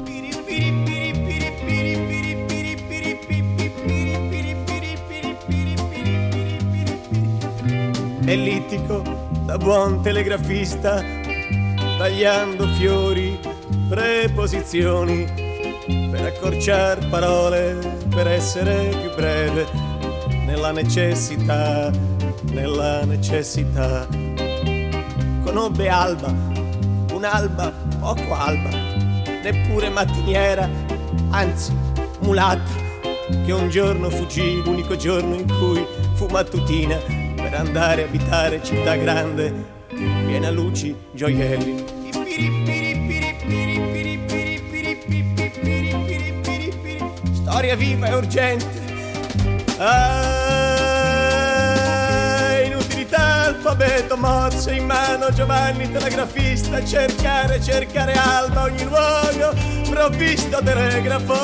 Ellittico, 8.25 9.29
da 9.45 9.57
buon 9.57 10.01
telegrafista, 10.01 11.01
tagliando 11.97 12.67
fiori, 12.73 13.50
preposizioni, 13.91 15.25
per 16.09 16.23
accorciare 16.23 17.05
parole, 17.09 17.77
per 18.07 18.25
essere 18.25 18.87
più 18.87 19.13
breve, 19.13 19.67
nella 20.45 20.71
necessità, 20.71 21.91
nella 22.53 23.03
necessità. 23.03 24.07
Conobbe 25.43 25.89
Alba, 25.89 26.33
un'alba 27.11 27.73
poco 27.99 28.33
alba, 28.33 28.69
neppure 29.43 29.89
mattiniera, 29.89 30.69
anzi 31.31 31.73
mulatta, 32.19 32.71
che 33.45 33.51
un 33.51 33.67
giorno 33.67 34.09
fuggì, 34.09 34.63
l'unico 34.63 34.95
giorno 34.95 35.35
in 35.35 35.47
cui 35.47 35.85
fu 36.13 36.27
mattutina, 36.27 36.95
per 37.35 37.55
andare 37.55 38.03
a 38.03 38.05
abitare 38.05 38.63
città 38.63 38.95
grande, 38.95 39.53
piena 39.89 40.49
luci, 40.49 40.95
gioielli. 41.11 42.80
Storia 47.61 47.77
viva 47.77 48.07
e 48.07 48.15
urgente. 48.15 48.65
Ah, 49.77 49.93
inutilità, 52.65 53.43
alfabeto, 53.49 54.17
morse 54.17 54.73
in 54.73 54.87
mano, 54.87 55.31
Giovanni 55.31 55.87
telegrafista, 55.91 56.83
cercare, 56.83 57.61
cercare 57.61 58.13
alba, 58.13 58.63
ogni 58.63 58.83
luogo, 58.83 59.53
provvisto 59.87 60.59
telegrafo. 60.63 61.37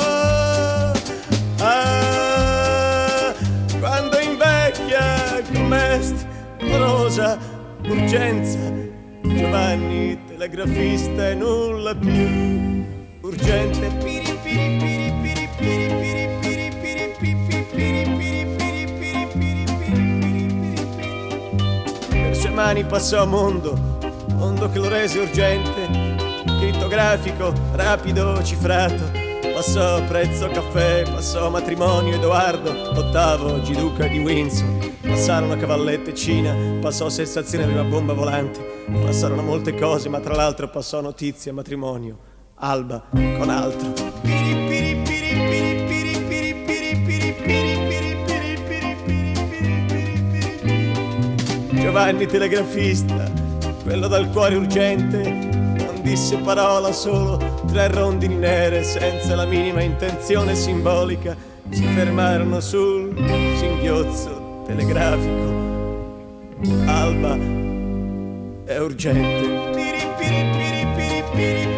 Ah, 1.60 3.32
quando 3.78 4.18
invecchia 4.18 5.40
com'est, 5.52 6.26
rosa, 6.62 7.38
urgenza, 7.84 8.58
Giovanni 9.22 10.18
telegrafista 10.26 11.28
e 11.28 11.34
nulla 11.34 11.94
più 11.94 12.84
urgente. 13.20 13.88
Piri, 14.02 14.36
piri, 14.42 14.76
piri, 14.80 15.12
piri, 15.20 15.27
per 22.10 22.36
sue 22.36 22.50
mani 22.50 22.84
passò 22.84 23.26
mondo, 23.26 23.76
mondo 24.34 24.70
che 24.70 24.78
lo 24.78 24.88
rese 24.88 25.18
urgente, 25.18 26.16
crittografico, 26.60 27.52
rapido, 27.72 28.40
cifrato. 28.42 29.26
Passò 29.52 30.04
prezzo 30.04 30.48
caffè, 30.48 31.02
passò 31.10 31.50
matrimonio 31.50 32.14
Edoardo, 32.14 32.70
ottavo 32.96 33.60
Giduca 33.62 34.06
di 34.06 34.20
Windsor. 34.20 34.92
Passarono 35.00 35.56
cavallette 35.56 36.14
Cina, 36.14 36.54
passò 36.80 37.08
sensazione 37.08 37.66
di 37.66 37.72
una 37.72 37.82
bomba 37.82 38.12
volante. 38.12 38.84
Passarono 38.86 39.42
molte 39.42 39.74
cose, 39.74 40.08
ma 40.08 40.20
tra 40.20 40.34
l'altro 40.34 40.68
passò 40.68 41.00
notizia, 41.00 41.52
matrimonio, 41.52 42.16
alba 42.54 43.02
con 43.10 43.50
altro. 43.50 44.67
Giovanni 51.88 52.26
telegrafista, 52.26 53.32
quello 53.82 54.08
dal 54.08 54.28
cuore 54.28 54.56
urgente, 54.56 55.22
non 55.22 56.02
disse 56.02 56.36
parola 56.36 56.92
solo 56.92 57.62
tre 57.66 57.88
rondini 57.88 58.34
nere 58.34 58.82
senza 58.82 59.34
la 59.34 59.46
minima 59.46 59.80
intenzione 59.80 60.54
simbolica. 60.54 61.34
Si 61.70 61.82
fermarono 61.84 62.60
sul 62.60 63.16
singhiozzo 63.56 64.64
telegrafico. 64.66 66.36
Alba 66.84 67.34
è 68.66 68.78
urgente. 68.78 69.48
Piri, 69.74 70.06
piri, 70.18 71.24
piri, 71.34 71.77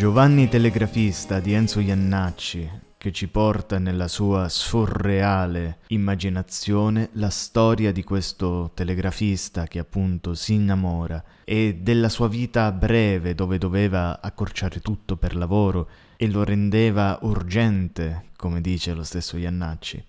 Giovanni 0.00 0.48
Telegrafista 0.48 1.40
di 1.40 1.52
Enzo 1.52 1.78
Iannacci, 1.78 2.70
che 2.96 3.12
ci 3.12 3.28
porta 3.28 3.78
nella 3.78 4.08
sua 4.08 4.48
surreale 4.48 5.80
immaginazione 5.88 7.10
la 7.12 7.28
storia 7.28 7.92
di 7.92 8.02
questo 8.02 8.70
telegrafista 8.72 9.66
che 9.66 9.78
appunto 9.78 10.32
si 10.32 10.54
innamora 10.54 11.22
e 11.44 11.80
della 11.82 12.08
sua 12.08 12.28
vita 12.28 12.72
breve 12.72 13.34
dove 13.34 13.58
doveva 13.58 14.22
accorciare 14.22 14.80
tutto 14.80 15.18
per 15.18 15.36
lavoro 15.36 15.90
e 16.16 16.30
lo 16.30 16.44
rendeva 16.44 17.18
urgente, 17.20 18.30
come 18.36 18.62
dice 18.62 18.94
lo 18.94 19.04
stesso 19.04 19.36
Iannacci. 19.36 20.02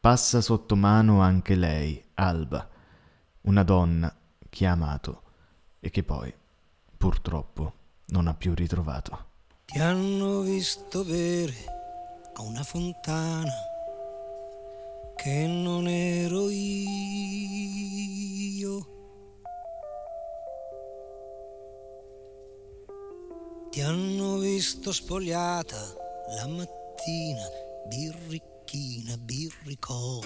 Passa 0.00 0.40
sotto 0.40 0.76
mano 0.76 1.20
anche 1.20 1.56
lei, 1.56 2.02
Alba, 2.14 2.66
una 3.42 3.64
donna 3.64 4.10
che 4.48 4.66
ha 4.66 4.72
amato 4.72 5.22
e 5.78 5.90
che 5.90 6.02
poi, 6.02 6.32
purtroppo, 6.96 7.77
non 8.08 8.26
ha 8.26 8.34
più 8.34 8.54
ritrovato. 8.54 9.26
Ti 9.66 9.78
hanno 9.78 10.40
visto 10.40 11.04
bere 11.04 11.54
a 12.34 12.42
una 12.42 12.62
fontana 12.62 13.52
che 15.16 15.46
non 15.46 15.86
ero 15.88 16.48
io. 16.48 17.76
Ti 23.70 23.80
hanno 23.82 24.38
visto 24.38 24.92
spogliata 24.92 25.76
la 26.36 26.46
mattina, 26.46 27.42
birricchina, 27.88 29.16
birricò. 29.18 30.20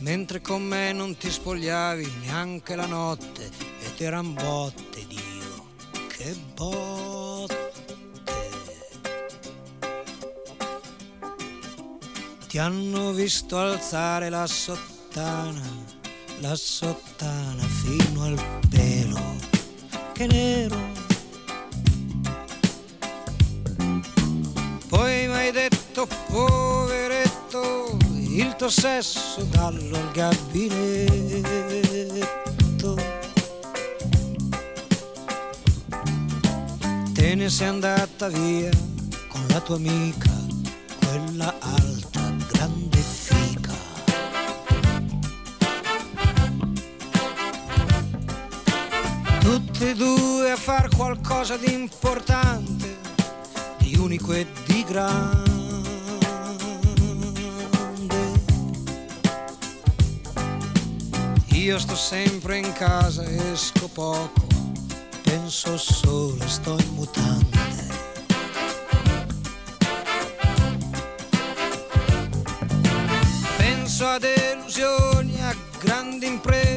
Mentre 0.00 0.40
con 0.40 0.62
me 0.62 0.92
non 0.92 1.16
ti 1.16 1.30
spogliavi 1.30 2.12
neanche 2.22 2.76
la 2.76 2.86
notte 2.86 3.50
ed 3.80 4.00
eran 4.00 4.34
botte, 4.34 5.06
Dio, 5.06 5.66
che 6.08 6.36
botte. 6.54 7.66
ti 12.56 12.62
hanno 12.62 13.12
visto 13.12 13.58
alzare 13.58 14.30
la 14.30 14.46
sottana, 14.46 15.60
la 16.40 16.56
sottana 16.56 17.62
fino 17.62 18.24
al 18.24 18.42
pelo, 18.70 19.20
che 20.14 20.26
nero. 20.26 20.78
Poi 24.88 25.26
mi 25.26 25.34
hai 25.34 25.52
detto, 25.52 26.08
poveretto, 26.28 27.15
il 28.36 28.54
tuo 28.54 28.68
sesso 28.68 29.42
dallo 29.44 29.96
al 29.96 30.10
gabinetto. 30.12 31.04
Te 37.14 37.34
ne 37.34 37.48
sei 37.48 37.68
andata 37.68 38.28
via 38.28 38.68
con 39.28 39.42
la 39.48 39.60
tua 39.60 39.76
amica, 39.76 40.30
quella 40.98 41.54
alta, 41.60 42.34
grande 42.52 42.98
fica. 42.98 43.72
Tutti 49.40 49.88
e 49.88 49.94
due 49.94 50.50
a 50.50 50.56
far 50.56 50.94
qualcosa 50.94 51.56
di 51.56 51.72
importante, 51.72 52.98
di 53.78 53.96
unico 53.96 54.34
e 54.34 54.46
di 54.66 54.84
grande. 54.84 55.55
Io 61.66 61.80
sto 61.80 61.96
sempre 61.96 62.58
in 62.58 62.72
casa, 62.74 63.24
esco 63.50 63.88
poco, 63.88 64.46
penso 65.24 65.76
solo, 65.76 66.46
sto 66.46 66.78
in 66.78 66.94
mutande. 66.94 67.58
Penso 73.56 74.06
a 74.06 74.18
delusioni, 74.18 75.40
a 75.42 75.52
grandi 75.80 76.26
imprese, 76.28 76.75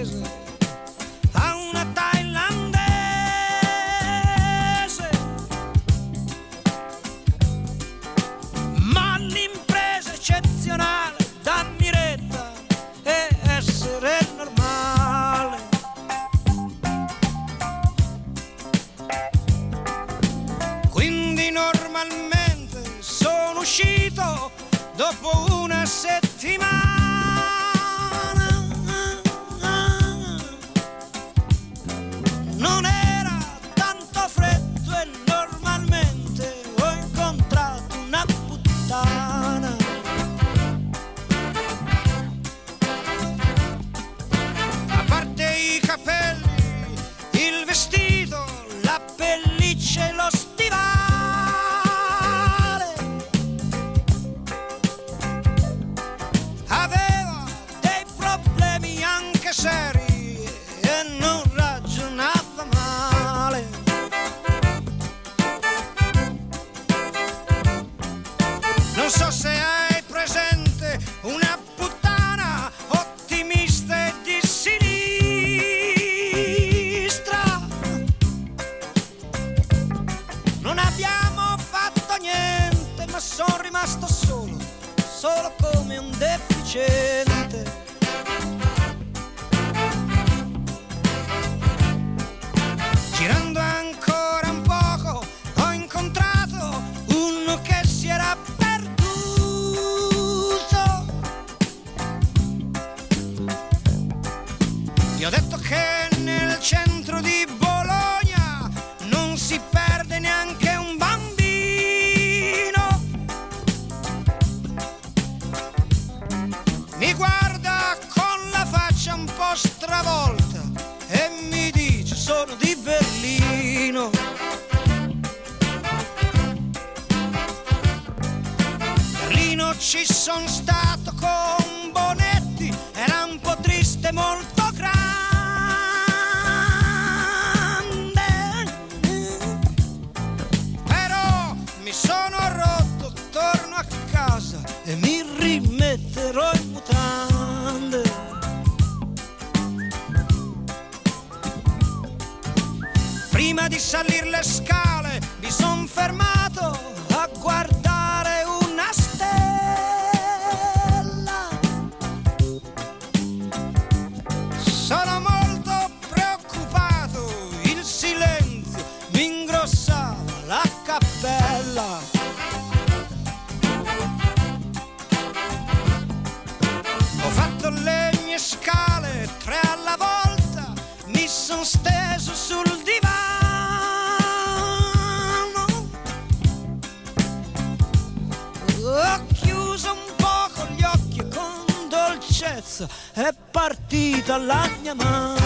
dolcezza 192.60 192.88
è 193.14 193.34
partita 193.52 194.38
la 194.38 194.70
mia 194.82 194.94
mano. 194.94 195.40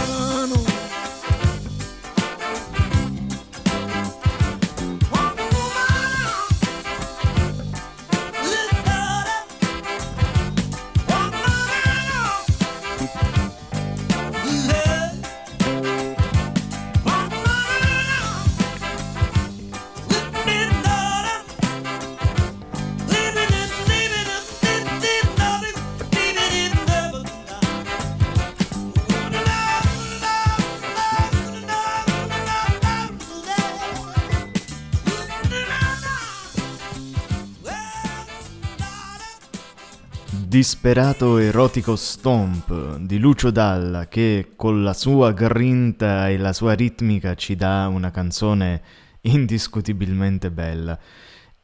Disperato 40.54 41.40
erotico 41.40 41.96
stomp 41.96 42.98
di 42.98 43.18
Lucio 43.18 43.50
Dalla 43.50 44.08
che 44.08 44.52
con 44.56 44.84
la 44.84 44.94
sua 44.94 45.32
grinta 45.32 46.30
e 46.30 46.38
la 46.38 46.54
sua 46.54 46.74
ritmica 46.74 47.34
ci 47.34 47.56
dà 47.56 47.88
una 47.88 48.12
canzone 48.12 48.84
indiscutibilmente 49.22 50.52
bella 50.52 50.96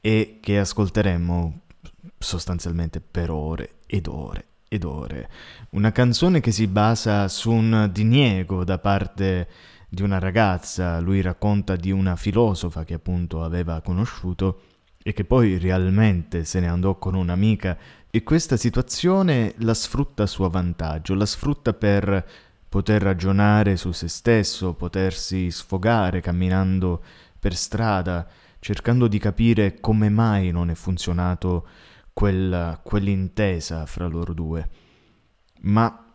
e 0.02 0.40
che 0.42 0.58
ascolteremo 0.58 1.60
sostanzialmente 2.18 3.00
per 3.00 3.30
ore 3.30 3.74
ed 3.86 4.08
ore 4.08 4.46
ed 4.68 4.84
ore. 4.84 5.30
Una 5.74 5.92
canzone 5.92 6.40
che 6.40 6.52
si 6.52 6.66
basa 6.66 7.28
su 7.28 7.52
un 7.52 7.92
diniego 7.94 8.64
da 8.64 8.80
parte 8.80 9.48
di 9.88 10.02
una 10.02 10.18
ragazza, 10.18 11.00
lui 11.00 11.22
racconta 11.22 11.76
di 11.76 11.92
una 11.92 12.16
filosofa 12.16 12.84
che 12.86 12.96
appunto 12.96 13.44
aveva 13.44 13.82
conosciuto 13.82 14.62
e 15.02 15.14
che 15.14 15.24
poi 15.24 15.58
realmente 15.58 16.44
se 16.44 16.60
ne 16.60 16.68
andò 16.68 16.98
con 16.98 17.16
un'amica 17.16 17.78
e 18.12 18.24
questa 18.24 18.58
situazione 18.58 19.54
la 19.58 19.76
sfrutta 19.76 20.24
a 20.24 20.28
suo 20.28 20.50
vantaggio, 20.50 21.14
la 21.14 21.28
sfrutta 21.28 21.74
per 21.74 22.28
poter 22.68 23.04
ragionare 23.04 23.78
su 23.78 23.92
se 23.92 24.08
stesso, 24.08 24.74
potersi 24.74 25.52
sfogare 25.52 26.20
camminando 26.20 27.04
per 27.40 27.56
strada, 27.56 28.28
cercando 28.60 29.08
di 29.08 29.20
capire 29.20 29.80
come 29.80 30.10
mai 30.10 30.52
non 30.52 30.72
è 30.72 30.74
funzionato 30.74 31.68
quella, 32.12 32.80
quell'intesa 32.82 33.86
fra 33.86 34.08
loro 34.08 34.34
due. 34.34 34.70
Ma 35.62 36.06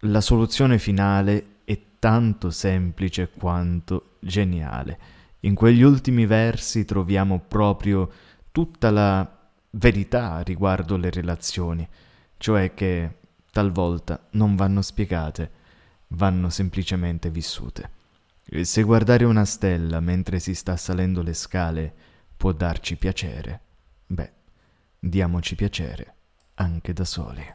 la 0.00 0.20
soluzione 0.22 0.78
finale 0.78 1.56
è 1.64 1.78
tanto 1.98 2.50
semplice 2.50 3.28
quanto 3.28 4.16
geniale. 4.20 4.98
In 5.40 5.54
quegli 5.54 5.82
ultimi 5.82 6.24
versi 6.24 6.86
troviamo 6.86 7.40
proprio 7.46 8.10
tutta 8.50 8.90
la 8.90 9.35
verità 9.76 10.40
riguardo 10.40 10.96
le 10.96 11.10
relazioni, 11.10 11.86
cioè 12.36 12.74
che 12.74 13.18
talvolta 13.50 14.26
non 14.32 14.56
vanno 14.56 14.82
spiegate, 14.82 15.50
vanno 16.08 16.50
semplicemente 16.50 17.30
vissute. 17.30 17.90
E 18.44 18.64
se 18.64 18.82
guardare 18.82 19.24
una 19.24 19.44
stella 19.44 20.00
mentre 20.00 20.38
si 20.38 20.54
sta 20.54 20.76
salendo 20.76 21.22
le 21.22 21.34
scale 21.34 21.94
può 22.36 22.52
darci 22.52 22.96
piacere, 22.96 23.60
beh, 24.06 24.32
diamoci 24.98 25.54
piacere 25.54 26.14
anche 26.54 26.92
da 26.92 27.04
soli. 27.04 27.54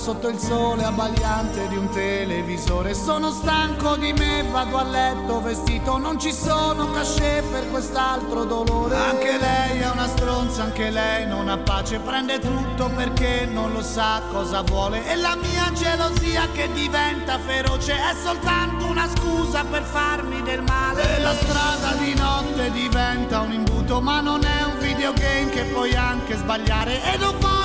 Sotto 0.00 0.28
il 0.28 0.38
sole 0.38 0.82
abbagliante 0.82 1.68
di 1.68 1.76
un 1.76 1.90
televisore. 1.90 2.94
Sono 2.94 3.30
stanco 3.30 3.96
di 3.96 4.14
me, 4.14 4.42
vado 4.50 4.78
a 4.78 4.82
letto 4.82 5.42
vestito, 5.42 5.98
non 5.98 6.18
ci 6.18 6.32
sono 6.32 6.90
cachet 6.90 7.44
per 7.50 7.68
quest'altro 7.68 8.44
dolore. 8.44 8.96
Anche 8.96 9.36
lei 9.38 9.78
è 9.78 9.90
una 9.90 10.08
stronza, 10.08 10.62
anche 10.62 10.88
lei 10.88 11.26
non 11.26 11.50
ha 11.50 11.58
pace, 11.58 11.98
prende 11.98 12.38
tutto 12.38 12.88
perché 12.88 13.44
non 13.44 13.72
lo 13.72 13.82
sa 13.82 14.22
cosa 14.32 14.62
vuole. 14.62 15.06
E 15.06 15.16
la 15.16 15.36
mia 15.36 15.70
gelosia 15.74 16.48
che 16.54 16.72
diventa 16.72 17.38
feroce 17.38 17.92
è 17.92 18.14
soltanto 18.22 18.86
una 18.86 19.06
scusa 19.06 19.64
per 19.64 19.82
farmi 19.82 20.40
del 20.40 20.62
male. 20.62 21.18
E 21.18 21.20
la 21.20 21.34
strada 21.34 21.92
di 21.98 22.14
notte 22.14 22.70
diventa 22.70 23.40
un 23.40 23.52
imbuto, 23.52 24.00
ma 24.00 24.22
non 24.22 24.42
è 24.44 24.62
un 24.64 24.78
videogame 24.78 25.50
che 25.50 25.64
puoi 25.64 25.94
anche 25.94 26.36
sbagliare. 26.38 27.02
E 27.12 27.18
non 27.18 27.36
piangere, 27.36 27.59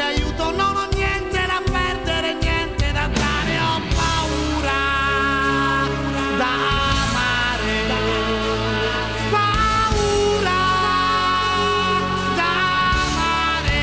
chiedere 0.00 0.14
aiuto, 0.14 0.50
non 0.56 0.76
ho 0.76 0.88
niente 0.94 1.46
da 1.46 1.60
perdere, 1.70 2.34
niente 2.40 2.92
da 2.92 3.06
dare, 3.06 3.58
ho 3.58 3.80
paura 3.94 4.80
da 6.36 6.52
amare, 7.04 7.82
paura 9.30 10.62
da 12.34 12.52
amare. 13.04 13.78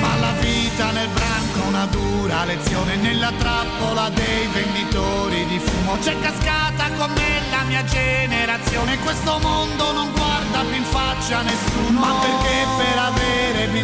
Ma 0.00 0.16
la 0.16 0.32
vita 0.40 0.90
nel 0.90 1.08
branco 1.08 1.58
è 1.58 1.66
una 1.66 1.86
dura 1.86 2.44
lezione, 2.44 2.96
nella 2.96 3.32
trappola 3.38 4.08
dei 4.10 4.48
venditori 4.52 5.46
di 5.46 5.58
fumo. 5.58 5.96
C'è 5.98 6.18
cascata 6.18 6.90
con 6.96 7.10
me 7.12 7.40
la 7.50 7.62
mia 7.64 7.84
generazione, 7.84 8.98
questo 8.98 9.38
mondo 9.38 9.92
non 9.92 10.10
guarda 10.12 10.60
più 10.62 10.74
in 10.74 10.84
faccia 10.84 11.42
nessuno, 11.42 12.00
ma 12.00 12.14
perché 12.20 12.66
per 12.76 12.98
avere 12.98 13.19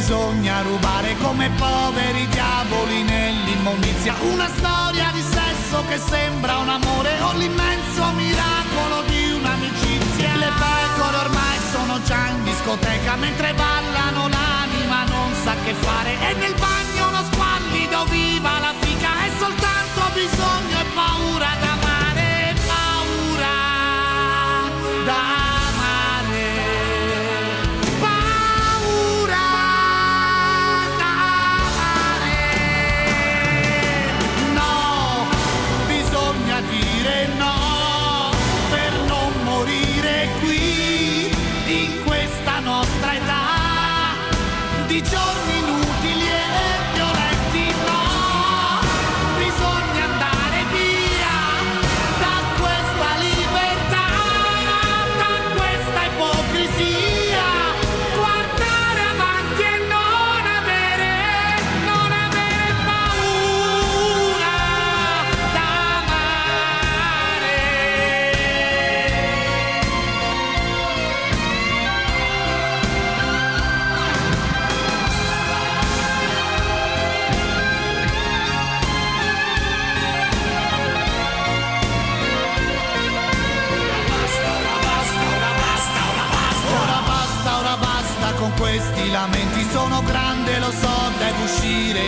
bisogna 0.07 0.63
rubare 0.63 1.17
come 1.21 1.51
poveri 1.59 2.29
diavoli 2.29 3.03
nell'immondizia, 3.03 4.15
una 4.21 4.47
storia 4.47 5.11
di 5.13 5.21
sesso 5.21 5.83
che 5.89 5.99
sembra 5.99 6.59
un 6.59 6.69
amore 6.69 7.11
o 7.23 7.33
l'immenso 7.33 8.13
miracolo 8.13 9.03
di 9.09 9.33
un'amicizia. 9.33 10.37
Le 10.37 10.53
pecore 10.63 11.17
ormai 11.17 11.59
sono 11.73 12.01
già 12.05 12.29
in 12.29 12.45
discoteca 12.45 13.17
mentre 13.17 13.53
ballano 13.55 14.29
l'anima 14.29 15.03
non 15.09 15.35
sa 15.43 15.55
che 15.65 15.75
fare 15.75 16.13
e 16.31 16.35
nel 16.35 16.55
bagno 16.55 17.09
uno 17.09 17.25
squallido 17.33 18.05
viva 18.05 18.61
la 18.61 18.75
fica 18.79 19.11
è 19.27 19.31
soltanto 19.41 20.03
bisogno 20.15 20.79
e 20.83 20.85
paura 20.95 21.51
d'amare, 21.59 22.55
paura 22.65 23.55
d'amare, 25.05 25.36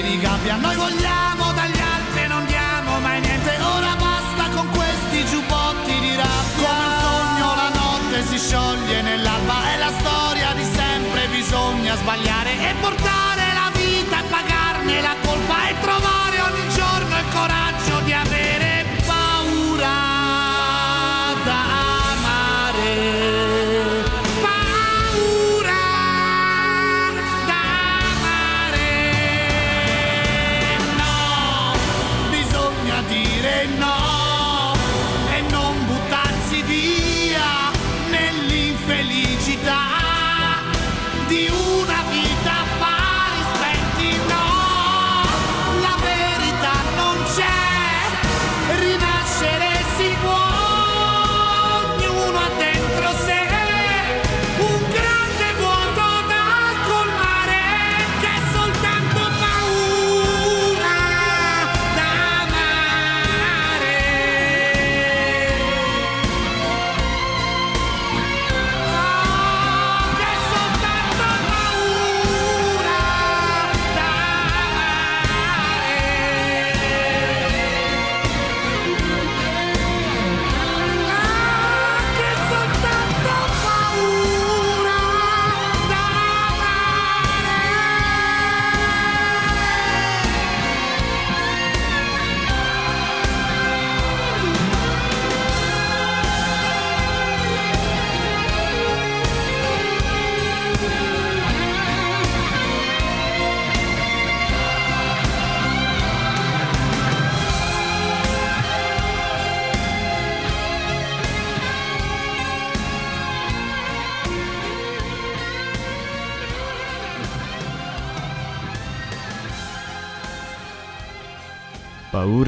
di 0.02 0.18
gabbia. 0.18 0.56
Noi 0.56 0.76
vogliamo 0.76 1.52
dagli 1.52 1.80
altri 1.80 2.26
non 2.28 2.44
diamo 2.46 2.98
mai 3.00 3.20
niente. 3.20 3.56
Ora 3.60 3.96
basta 3.96 4.48
con 4.54 4.68
questi 4.70 5.24
giubbotti 5.26 5.98
di 6.00 6.14
rabbia 6.14 6.68
Come 6.68 6.84
un 6.84 6.94
sogno 7.00 7.54
la 7.54 7.70
notte 7.74 8.26
si 8.26 8.38
scioglie 8.38 9.02
nell'alba. 9.02 9.72
È 9.74 9.78
la 9.78 9.92
storia 9.98 10.52
di 10.54 10.64
sempre, 10.64 11.26
bisogna 11.28 11.96
sbagliare 11.96 12.50
E 12.70 12.74
portare 12.80 13.44
la 13.54 13.70
vita 13.72 14.20
e 14.20 14.22
pagarne 14.28 15.00
la 15.00 15.14
colpa 15.22 15.68
E 15.68 15.80
trovare 15.80 16.17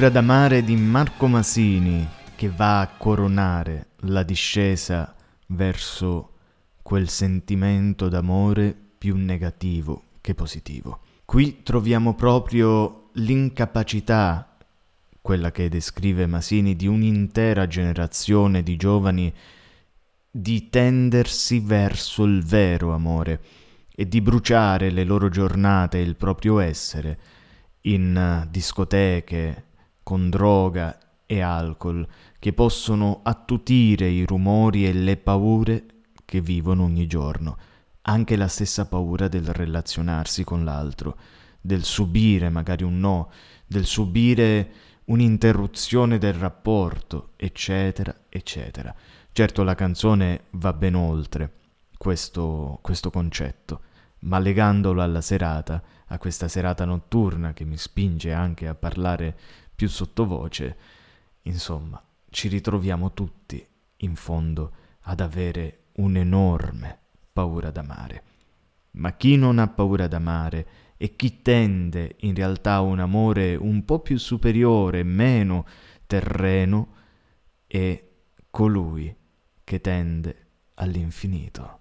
Paura 0.01 0.15
d'amare 0.19 0.63
di 0.63 0.75
Marco 0.75 1.27
Masini 1.27 2.07
che 2.35 2.49
va 2.49 2.79
a 2.79 2.87
coronare 2.87 3.89
la 3.97 4.23
discesa 4.23 5.13
verso 5.49 6.31
quel 6.81 7.07
sentimento 7.07 8.09
d'amore 8.09 8.75
più 8.97 9.15
negativo 9.15 10.05
che 10.19 10.33
positivo. 10.33 11.01
Qui 11.23 11.61
troviamo 11.61 12.15
proprio 12.15 13.09
l'incapacità, 13.13 14.57
quella 15.21 15.51
che 15.51 15.69
descrive 15.69 16.25
Masini, 16.25 16.75
di 16.75 16.87
un'intera 16.87 17.67
generazione 17.67 18.63
di 18.63 18.77
giovani 18.77 19.31
di 20.31 20.67
tendersi 20.71 21.59
verso 21.59 22.23
il 22.23 22.43
vero 22.43 22.95
amore 22.95 23.39
e 23.95 24.07
di 24.07 24.19
bruciare 24.19 24.89
le 24.89 25.03
loro 25.03 25.29
giornate 25.29 25.99
e 25.99 26.01
il 26.01 26.15
proprio 26.15 26.57
essere 26.57 27.19
in 27.81 28.47
discoteche, 28.49 29.65
con 30.03 30.29
droga 30.29 30.97
e 31.25 31.41
alcol, 31.41 32.07
che 32.39 32.53
possono 32.53 33.21
attutire 33.23 34.09
i 34.09 34.25
rumori 34.25 34.85
e 34.85 34.93
le 34.93 35.17
paure 35.17 35.85
che 36.25 36.41
vivono 36.41 36.83
ogni 36.83 37.07
giorno, 37.07 37.57
anche 38.01 38.35
la 38.35 38.47
stessa 38.47 38.85
paura 38.85 39.27
del 39.27 39.45
relazionarsi 39.45 40.43
con 40.43 40.63
l'altro, 40.63 41.17
del 41.61 41.83
subire 41.83 42.49
magari 42.49 42.83
un 42.83 42.99
no, 42.99 43.31
del 43.65 43.85
subire 43.85 44.71
un'interruzione 45.05 46.17
del 46.17 46.33
rapporto, 46.33 47.31
eccetera, 47.35 48.13
eccetera. 48.29 48.93
Certo 49.31 49.63
la 49.63 49.75
canzone 49.75 50.45
va 50.51 50.73
ben 50.73 50.95
oltre 50.95 51.51
questo, 51.97 52.79
questo 52.81 53.09
concetto, 53.09 53.81
ma 54.19 54.39
legandolo 54.39 55.01
alla 55.01 55.21
serata, 55.21 55.81
a 56.07 56.17
questa 56.17 56.47
serata 56.47 56.83
notturna 56.83 57.53
che 57.53 57.63
mi 57.63 57.77
spinge 57.77 58.33
anche 58.33 58.67
a 58.67 58.75
parlare 58.75 59.37
più 59.81 59.89
sottovoce, 59.89 60.77
insomma, 61.43 61.99
ci 62.29 62.47
ritroviamo 62.49 63.13
tutti, 63.13 63.65
in 63.97 64.15
fondo, 64.15 64.73
ad 65.05 65.21
avere 65.21 65.85
un'enorme 65.93 66.99
paura 67.33 67.71
d'amare. 67.71 68.23
Ma 68.91 69.13
chi 69.13 69.37
non 69.37 69.57
ha 69.57 69.67
paura 69.67 70.05
d'amare 70.05 70.67
e 70.97 71.15
chi 71.15 71.41
tende 71.41 72.17
in 72.19 72.35
realtà 72.35 72.73
a 72.73 72.81
un 72.81 72.99
amore 72.99 73.55
un 73.55 73.83
po' 73.83 74.01
più 74.01 74.19
superiore, 74.19 75.01
meno 75.01 75.65
terreno, 76.05 76.93
è 77.65 78.07
colui 78.51 79.15
che 79.63 79.81
tende 79.81 80.45
all'infinito. 80.75 81.80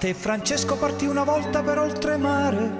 Frate 0.00 0.14
Francesco 0.14 0.76
partì 0.76 1.06
una 1.06 1.24
volta 1.24 1.60
per 1.60 1.76
oltremare, 1.76 2.70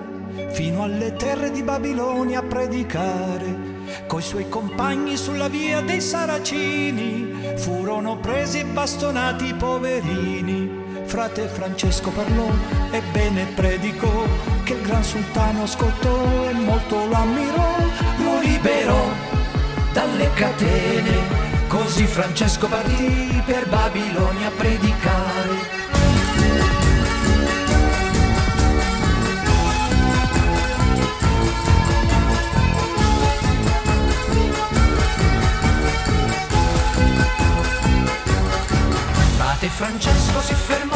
fino 0.50 0.84
alle 0.84 1.14
terre 1.14 1.50
di 1.50 1.64
Babilonia 1.64 2.38
a 2.38 2.42
predicare. 2.44 4.06
Coi 4.06 4.22
suoi 4.22 4.48
compagni 4.48 5.16
sulla 5.16 5.48
via 5.48 5.80
dei 5.80 6.00
Saracini 6.00 7.56
furono 7.56 8.18
presi 8.18 8.60
e 8.60 8.64
bastonati 8.66 9.46
i 9.46 9.54
poverini. 9.54 10.70
Frate 11.06 11.48
Francesco 11.48 12.10
parlò 12.10 12.50
e 12.92 13.02
bene 13.10 13.46
predicò, 13.46 14.24
che 14.62 14.74
il 14.74 14.82
gran 14.82 15.02
sultano 15.02 15.64
ascoltò 15.64 16.48
e 16.48 16.52
molto 16.52 17.04
lo 17.04 17.14
ammirò, 17.14 17.76
lo 18.18 18.38
liberò 18.42 19.08
dalle 19.92 20.30
catene. 20.34 21.66
Così 21.66 22.04
Francesco 22.04 22.68
partì 22.68 23.42
per 23.44 23.68
Babilonia 23.68 24.46
a 24.46 24.52
predicare. 24.56 25.27
Francesco 39.78 40.40
si 40.40 40.54
fermò 40.54 40.87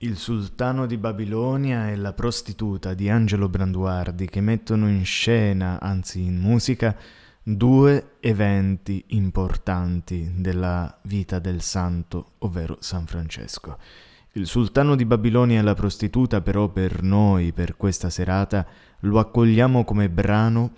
Il 0.00 0.18
sultano 0.18 0.84
di 0.84 0.98
Babilonia 0.98 1.88
e 1.88 1.96
la 1.96 2.12
prostituta 2.12 2.92
di 2.92 3.08
Angelo 3.08 3.48
Branduardi 3.48 4.28
che 4.28 4.42
mettono 4.42 4.90
in 4.90 5.06
scena, 5.06 5.80
anzi 5.80 6.20
in 6.20 6.38
musica, 6.38 6.94
due 7.42 8.16
eventi 8.20 9.02
importanti 9.08 10.32
della 10.36 10.98
vita 11.04 11.38
del 11.38 11.62
santo, 11.62 12.32
ovvero 12.40 12.76
San 12.80 13.06
Francesco. 13.06 13.78
Il 14.32 14.46
sultano 14.46 14.96
di 14.96 15.06
Babilonia 15.06 15.60
e 15.60 15.62
la 15.62 15.74
prostituta 15.74 16.42
però 16.42 16.68
per 16.68 17.02
noi, 17.02 17.52
per 17.52 17.78
questa 17.78 18.10
serata, 18.10 18.66
lo 19.00 19.18
accogliamo 19.18 19.82
come 19.84 20.10
brano 20.10 20.72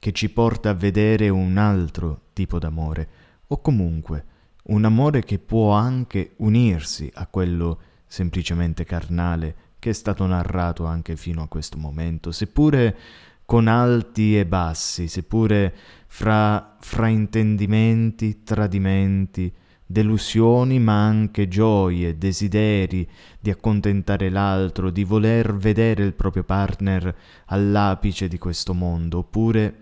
che 0.00 0.10
ci 0.10 0.30
porta 0.30 0.70
a 0.70 0.74
vedere 0.74 1.28
un 1.28 1.58
altro 1.58 2.22
tipo 2.32 2.58
d'amore, 2.58 3.08
o 3.46 3.60
comunque 3.60 4.24
un 4.64 4.84
amore 4.84 5.22
che 5.22 5.38
può 5.38 5.70
anche 5.70 6.32
unirsi 6.38 7.08
a 7.14 7.28
quello 7.28 7.78
semplicemente 8.14 8.84
carnale 8.84 9.56
che 9.80 9.90
è 9.90 9.92
stato 9.92 10.24
narrato 10.24 10.84
anche 10.84 11.16
fino 11.16 11.42
a 11.42 11.48
questo 11.48 11.78
momento, 11.78 12.30
seppure 12.30 12.96
con 13.44 13.66
alti 13.66 14.38
e 14.38 14.46
bassi, 14.46 15.08
seppure 15.08 15.74
fra 16.06 16.76
fraintendimenti, 16.78 18.44
tradimenti, 18.44 19.52
delusioni, 19.84 20.78
ma 20.78 21.04
anche 21.04 21.48
gioie, 21.48 22.16
desideri 22.16 23.06
di 23.40 23.50
accontentare 23.50 24.30
l'altro, 24.30 24.90
di 24.90 25.02
voler 25.02 25.52
vedere 25.56 26.04
il 26.04 26.14
proprio 26.14 26.44
partner 26.44 27.14
all'apice 27.46 28.28
di 28.28 28.38
questo 28.38 28.74
mondo, 28.74 29.18
oppure 29.18 29.76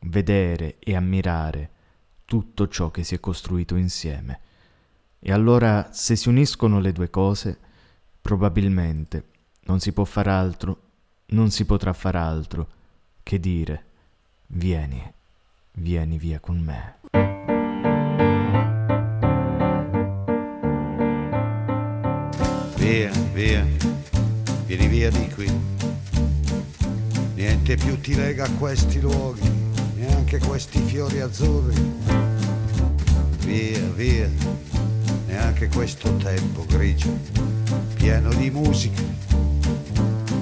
vedere 0.00 0.76
e 0.80 0.96
ammirare 0.96 1.70
tutto 2.24 2.66
ciò 2.66 2.90
che 2.90 3.04
si 3.04 3.14
è 3.14 3.20
costruito 3.20 3.76
insieme. 3.76 4.40
E 5.22 5.32
allora 5.32 5.90
se 5.92 6.16
si 6.16 6.30
uniscono 6.30 6.80
le 6.80 6.92
due 6.92 7.10
cose, 7.10 7.58
probabilmente 8.22 9.24
non 9.64 9.78
si 9.78 9.92
può 9.92 10.04
far 10.04 10.28
altro, 10.28 10.80
non 11.26 11.50
si 11.50 11.66
potrà 11.66 11.92
far 11.92 12.16
altro 12.16 12.68
che 13.22 13.38
dire 13.38 13.84
vieni, 14.46 15.12
vieni 15.72 16.16
via 16.16 16.40
con 16.40 16.58
me. 16.58 16.98
Via, 22.76 23.10
via, 23.34 23.66
vieni 24.64 24.88
via 24.88 25.10
di 25.10 25.28
qui. 25.34 25.48
Niente 27.34 27.76
più 27.76 28.00
ti 28.00 28.14
lega 28.14 28.44
a 28.44 28.50
questi 28.52 29.00
luoghi, 29.02 29.48
neanche 29.96 30.38
questi 30.38 30.80
fiori 30.80 31.20
azzurri. 31.20 31.98
Via, 33.44 33.86
via, 33.90 34.28
neanche 35.30 35.68
questo 35.68 36.16
tempo 36.16 36.64
grigio, 36.66 37.16
pieno 37.94 38.30
di 38.34 38.50
musica 38.50 39.00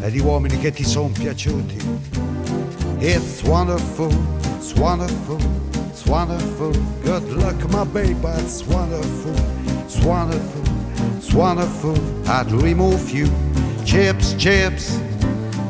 e 0.01 0.11
di 0.11 0.19
uomini 0.19 0.59
che 0.59 0.73
ti 0.73 0.83
sono 0.85 1.09
piaciuti. 1.09 1.77
It's 3.01 3.43
wonderful, 3.43 4.11
it's 4.57 4.73
wonderful, 4.75 5.39
it's 5.91 6.05
wonderful. 6.07 6.73
Good 7.03 7.31
luck, 7.33 7.63
my 7.71 7.85
baby, 7.85 8.17
it's 8.39 8.65
wonderful, 8.65 9.35
it's 9.85 10.03
wonderful, 10.03 10.63
it's 11.19 11.33
wonderful. 11.35 11.97
I'd 12.27 12.51
remove 12.51 13.11
you, 13.13 13.29
chips, 13.85 14.35
chips. 14.37 14.99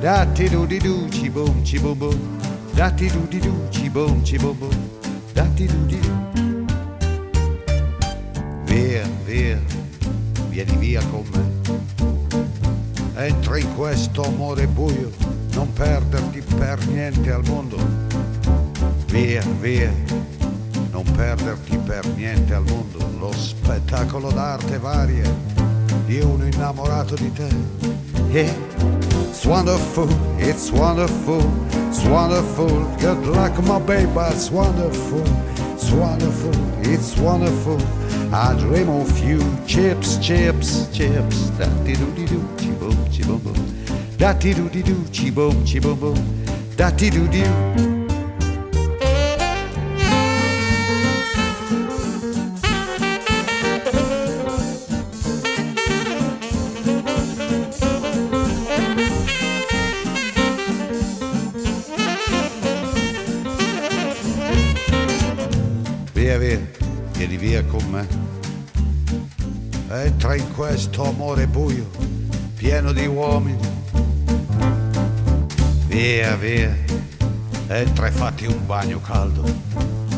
Da 0.00 0.26
ti 0.26 0.48
do 0.48 0.64
di 0.64 0.78
do, 0.78 1.08
chi 1.10 1.28
boom, 1.28 1.62
chi 1.64 1.78
boom 1.80 1.98
boom. 1.98 2.38
Da 2.74 2.90
do 2.90 3.26
di 3.28 3.40
do, 3.40 3.52
chi 3.70 3.90
boom, 3.90 4.22
chi 4.22 4.38
boom 4.38 4.56
boom. 4.56 4.90
Da 5.34 5.42
do 5.42 5.66
di 5.86 5.98
do. 5.98 6.17
Via, 8.80 9.02
via, 9.24 9.58
vieni 10.50 10.76
via 10.76 11.02
con 11.10 11.24
me. 11.32 13.26
Entra 13.26 13.58
in 13.58 13.74
questo 13.74 14.22
amore 14.24 14.68
buio, 14.68 15.10
non 15.54 15.72
perderti 15.72 16.40
per 16.56 16.86
niente 16.86 17.32
al 17.32 17.42
mondo. 17.48 17.76
Via, 19.06 19.42
via, 19.58 19.92
non 20.92 21.02
perderti 21.16 21.76
per 21.78 22.06
niente 22.14 22.54
al 22.54 22.62
mondo. 22.68 22.98
Lo 23.18 23.32
spettacolo 23.32 24.30
d'arte 24.30 24.78
varia 24.78 25.28
di 26.06 26.20
uno 26.20 26.46
innamorato 26.46 27.16
di 27.16 27.32
te. 27.32 27.48
Yeah. 28.30 28.54
It's 29.28 29.44
wonderful, 29.44 30.08
it's 30.38 30.70
wonderful, 30.70 31.44
it's 31.88 32.04
wonderful. 32.04 32.86
Good 32.98 33.26
luck, 33.26 33.58
my 33.58 33.80
baby, 33.80 34.08
it's 34.30 34.50
wonderful, 34.50 35.24
it's 35.74 35.90
wonderful, 35.90 36.52
it's 36.82 37.16
wonderful. 37.16 37.76
I 38.30 38.54
dream 38.58 38.90
of 38.90 39.18
you, 39.24 39.40
chips, 39.66 40.18
chips, 40.18 40.86
chips. 40.92 41.48
Da 41.56 41.66
di 41.82 41.94
do 41.96 42.12
di 42.12 42.26
do, 42.26 42.44
chi 42.56 42.70
boom, 42.72 43.08
chi 43.08 43.24
boom 43.24 43.40
boom. 43.42 43.84
Da 44.18 44.34
di 44.34 44.52
do 44.52 44.68
di 44.68 44.82
do, 44.82 45.02
chi 45.10 45.30
boom, 45.30 45.64
chi 45.64 45.78
boom 45.80 45.98
boom. 45.98 46.44
Da 46.76 46.90
di 46.90 47.08
do 47.08 47.26
do. 47.26 47.97
Via 67.98 68.06
con 68.06 68.18
me. 69.88 70.02
Entra 70.04 70.34
in 70.36 70.52
questo 70.54 71.04
amore 71.04 71.46
buio, 71.46 71.86
pieno 72.56 72.92
di 72.92 73.06
uomini. 73.06 73.58
Via, 75.86 76.36
via, 76.36 76.76
entra 77.68 78.06
e 78.06 78.10
fatti 78.10 78.46
un 78.46 78.66
bagno 78.66 79.00
caldo. 79.00 79.42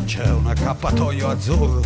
C'è 0.05 0.28
un 0.31 0.47
accappatoio 0.47 1.28
azzurro, 1.28 1.83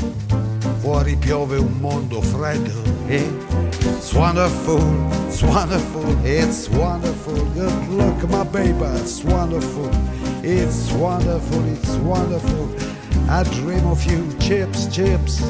fuori 0.78 1.16
piove 1.16 1.59
un 1.59 1.78
mondo 1.78 2.22
freddo. 2.22 2.92
It's 3.07 4.12
wonderful, 4.14 4.82
it's 5.28 5.42
wonderful, 5.42 6.16
it's 6.24 6.68
wonderful. 6.68 7.34
Good 7.53 7.88
luck, 7.90 8.22
my 8.28 8.45
baby, 8.45 8.84
it's 8.99 9.22
wonderful. 9.22 9.90
It's 10.42 10.90
wonderful, 10.92 11.64
it's 11.66 11.97
wonderful. 11.97 12.68
I 13.28 13.42
dream 13.45 13.86
of 13.86 14.03
you, 14.05 14.34
chips, 14.38 14.86
chips. 14.86 15.42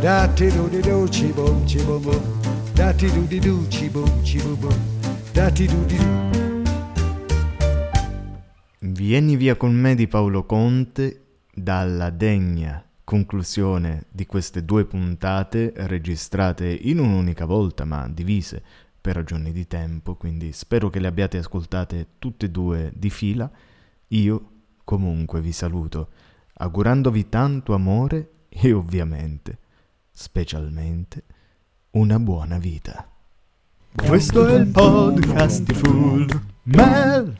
Da 0.00 0.28
ti 0.28 0.46
do 0.46 0.68
di 0.68 0.80
do, 0.80 1.02
chi 1.10 1.32
boom, 1.32 1.64
chi 1.64 1.82
boom 1.82 2.00
boom. 2.00 2.40
Da 2.72 2.92
do 2.92 3.26
di 3.26 3.40
do, 3.40 3.66
chi 3.66 3.88
boom, 3.88 4.22
chi 4.22 4.38
boom 4.38 4.60
boom. 4.60 4.78
Da 5.32 5.50
do 5.50 5.66
di 5.86 5.96
do. 5.96 6.36
Vieni 8.78 9.34
via 9.34 9.56
con 9.56 9.74
me 9.74 9.96
di 9.96 10.06
Paolo 10.06 10.46
Conte 10.46 11.22
dalla 11.52 12.10
degna 12.10 12.80
conclusione 13.02 14.04
di 14.08 14.24
queste 14.24 14.64
due 14.64 14.84
puntate 14.84 15.72
registrate 15.74 16.68
in 16.68 17.00
un'unica 17.00 17.44
volta 17.44 17.84
ma 17.84 18.06
divise 18.08 18.62
per 19.00 19.16
ragioni 19.16 19.50
di 19.50 19.66
tempo, 19.66 20.14
quindi 20.14 20.52
spero 20.52 20.90
che 20.90 21.00
le 21.00 21.08
abbiate 21.08 21.38
ascoltate 21.38 22.06
tutte 22.20 22.46
e 22.46 22.50
due 22.50 22.92
di 22.94 23.10
fila. 23.10 23.50
Io 24.08 24.50
comunque 24.84 25.40
vi 25.40 25.50
saluto, 25.50 26.10
augurandovi 26.52 27.28
tanto 27.28 27.74
amore 27.74 28.30
e 28.48 28.72
ovviamente, 28.72 29.58
specialmente, 30.20 31.22
una 31.90 32.18
buona 32.18 32.58
vita. 32.58 33.08
Questo 33.94 34.48
è 34.48 34.54
il 34.54 34.66
podcast 34.66 35.62
di 35.62 35.74
Full 35.74 36.40
Mel. 36.64 37.38